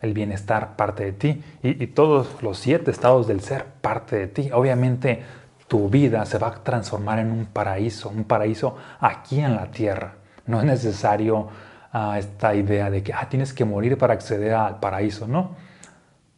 el 0.00 0.14
bienestar 0.14 0.74
parte 0.74 1.04
de 1.04 1.12
ti 1.12 1.44
y, 1.62 1.86
todos 1.88 2.42
los 2.42 2.58
siete 2.58 2.90
estados 2.90 3.28
del 3.28 3.40
ser 3.40 3.64
parte 3.64 4.16
de 4.16 4.26
ti. 4.26 4.50
Obviamente 4.52 5.22
tu 5.68 5.88
vida 5.88 6.26
se 6.26 6.38
va 6.38 6.48
a 6.48 6.64
transformar 6.64 7.20
en 7.20 7.30
un 7.30 7.46
paraíso, 7.46 8.08
un 8.08 8.24
paraíso 8.24 8.76
aquí 8.98 9.40
en 9.40 9.54
la 9.54 9.70
tierra. 9.70 10.14
No 10.46 10.58
es 10.58 10.66
necesario 10.66 11.48
ah, 11.92 12.18
esta 12.18 12.54
idea 12.54 12.90
de 12.90 13.02
que 13.04 13.12
ah, 13.12 13.28
tienes 13.28 13.52
que 13.52 13.64
morir 13.64 13.96
para 13.96 14.14
acceder 14.14 14.54
al 14.54 14.80
paraíso, 14.80 15.28
no. 15.28 15.54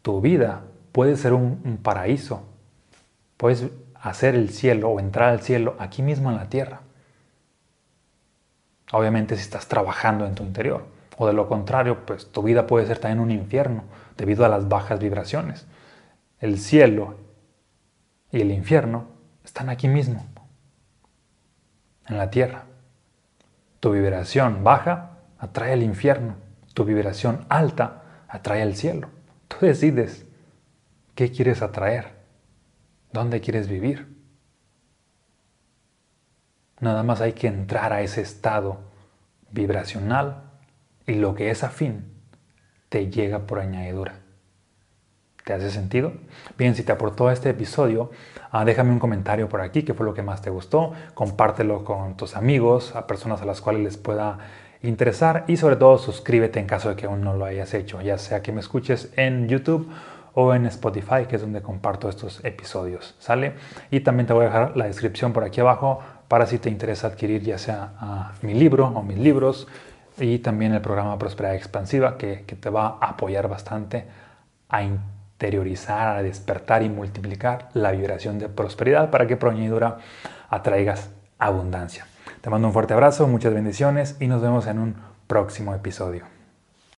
Tu 0.02 0.20
vida 0.20 0.60
puede 0.94 1.16
ser 1.16 1.32
un, 1.32 1.80
paraíso. 1.82 2.44
Puedes 3.36 3.64
hacer 3.96 4.36
el 4.36 4.50
cielo 4.50 4.90
o 4.90 5.00
entrar 5.00 5.30
al 5.30 5.42
cielo 5.42 5.74
aquí 5.80 6.02
mismo 6.02 6.30
en 6.30 6.36
la 6.36 6.48
tierra. 6.48 6.82
Obviamente 8.92 9.34
si 9.34 9.42
estás 9.42 9.66
trabajando 9.66 10.24
en 10.24 10.36
tu 10.36 10.44
interior. 10.44 10.86
O 11.18 11.26
de 11.26 11.32
lo 11.32 11.48
contrario, 11.48 12.06
pues 12.06 12.30
tu 12.30 12.44
vida 12.44 12.68
puede 12.68 12.86
ser 12.86 13.00
también 13.00 13.18
un 13.18 13.32
infierno 13.32 13.82
debido 14.16 14.44
a 14.44 14.48
las 14.48 14.68
bajas 14.68 15.00
vibraciones. 15.00 15.66
El 16.38 16.60
cielo 16.60 17.16
y 18.30 18.40
el 18.40 18.52
infierno 18.52 19.08
están 19.44 19.70
aquí 19.70 19.88
mismo, 19.88 20.24
en 22.06 22.18
la 22.18 22.30
tierra. 22.30 22.66
Tu 23.80 23.90
vibración 23.90 24.62
baja 24.62 25.18
atrae 25.40 25.72
el 25.72 25.82
infierno. 25.82 26.36
Tu 26.72 26.84
vibración 26.84 27.46
alta 27.48 28.02
atrae 28.28 28.62
el 28.62 28.76
cielo. 28.76 29.08
Tú 29.48 29.56
decides 29.66 30.26
¿Qué 31.14 31.30
quieres 31.30 31.62
atraer? 31.62 32.12
¿Dónde 33.12 33.40
quieres 33.40 33.68
vivir? 33.68 34.12
Nada 36.80 37.04
más 37.04 37.20
hay 37.20 37.34
que 37.34 37.46
entrar 37.46 37.92
a 37.92 38.02
ese 38.02 38.20
estado 38.20 38.80
vibracional 39.52 40.42
y 41.06 41.14
lo 41.14 41.34
que 41.36 41.50
es 41.50 41.62
afín 41.62 42.12
te 42.88 43.10
llega 43.10 43.46
por 43.46 43.60
añadidura. 43.60 44.20
¿Te 45.44 45.52
hace 45.52 45.70
sentido? 45.70 46.14
Bien, 46.58 46.74
si 46.74 46.82
te 46.82 46.90
aportó 46.90 47.30
este 47.30 47.50
episodio, 47.50 48.10
ah, 48.50 48.64
déjame 48.64 48.90
un 48.90 48.98
comentario 48.98 49.48
por 49.48 49.60
aquí, 49.60 49.82
qué 49.82 49.94
fue 49.94 50.06
lo 50.06 50.14
que 50.14 50.22
más 50.22 50.42
te 50.42 50.50
gustó, 50.50 50.94
compártelo 51.12 51.84
con 51.84 52.16
tus 52.16 52.34
amigos, 52.34 52.96
a 52.96 53.06
personas 53.06 53.40
a 53.42 53.44
las 53.44 53.60
cuales 53.60 53.82
les 53.82 53.96
pueda 53.96 54.38
interesar 54.82 55.44
y 55.46 55.58
sobre 55.58 55.76
todo 55.76 55.98
suscríbete 55.98 56.60
en 56.60 56.66
caso 56.66 56.88
de 56.88 56.96
que 56.96 57.06
aún 57.06 57.22
no 57.22 57.34
lo 57.34 57.44
hayas 57.44 57.72
hecho, 57.74 58.00
ya 58.00 58.18
sea 58.18 58.42
que 58.42 58.52
me 58.52 58.60
escuches 58.60 59.12
en 59.16 59.48
YouTube 59.48 59.88
o 60.34 60.54
en 60.54 60.66
Spotify, 60.66 61.26
que 61.28 61.36
es 61.36 61.42
donde 61.42 61.62
comparto 61.62 62.08
estos 62.08 62.44
episodios. 62.44 63.14
¿Sale? 63.18 63.54
Y 63.90 64.00
también 64.00 64.26
te 64.26 64.32
voy 64.32 64.44
a 64.44 64.48
dejar 64.48 64.76
la 64.76 64.86
descripción 64.86 65.32
por 65.32 65.44
aquí 65.44 65.60
abajo 65.60 66.00
para 66.28 66.46
si 66.46 66.58
te 66.58 66.70
interesa 66.70 67.08
adquirir 67.08 67.42
ya 67.42 67.58
sea 67.58 67.92
ah, 68.00 68.32
mi 68.42 68.54
libro 68.54 68.86
o 68.88 69.02
mis 69.02 69.18
libros 69.18 69.68
y 70.18 70.38
también 70.38 70.72
el 70.72 70.80
programa 70.80 71.18
Prosperidad 71.18 71.54
Expansiva 71.54 72.16
que, 72.16 72.36
te 72.36 72.70
va 72.70 72.98
a 73.00 73.10
apoyar 73.10 73.48
bastante 73.48 74.06
a 74.68 74.82
interiorizar, 74.82 76.16
a 76.16 76.22
despertar 76.22 76.82
y 76.82 76.88
multiplicar 76.88 77.68
la 77.74 77.92
vibración 77.92 78.38
de 78.38 78.48
prosperidad 78.48 79.10
para 79.10 79.26
que 79.26 79.36
por 79.36 79.50
añadidura 79.50 79.98
atraigas 80.48 81.10
abundancia. 81.38 82.06
Te 82.40 82.50
mando 82.50 82.68
un 82.68 82.72
fuerte 82.72 82.94
abrazo, 82.94 83.26
muchas 83.26 83.54
bendiciones 83.54 84.16
y 84.20 84.26
nos 84.26 84.40
vemos 84.40 84.66
en 84.66 84.78
un 84.78 84.96
próximo 85.26 85.74
episodio. 85.74 86.33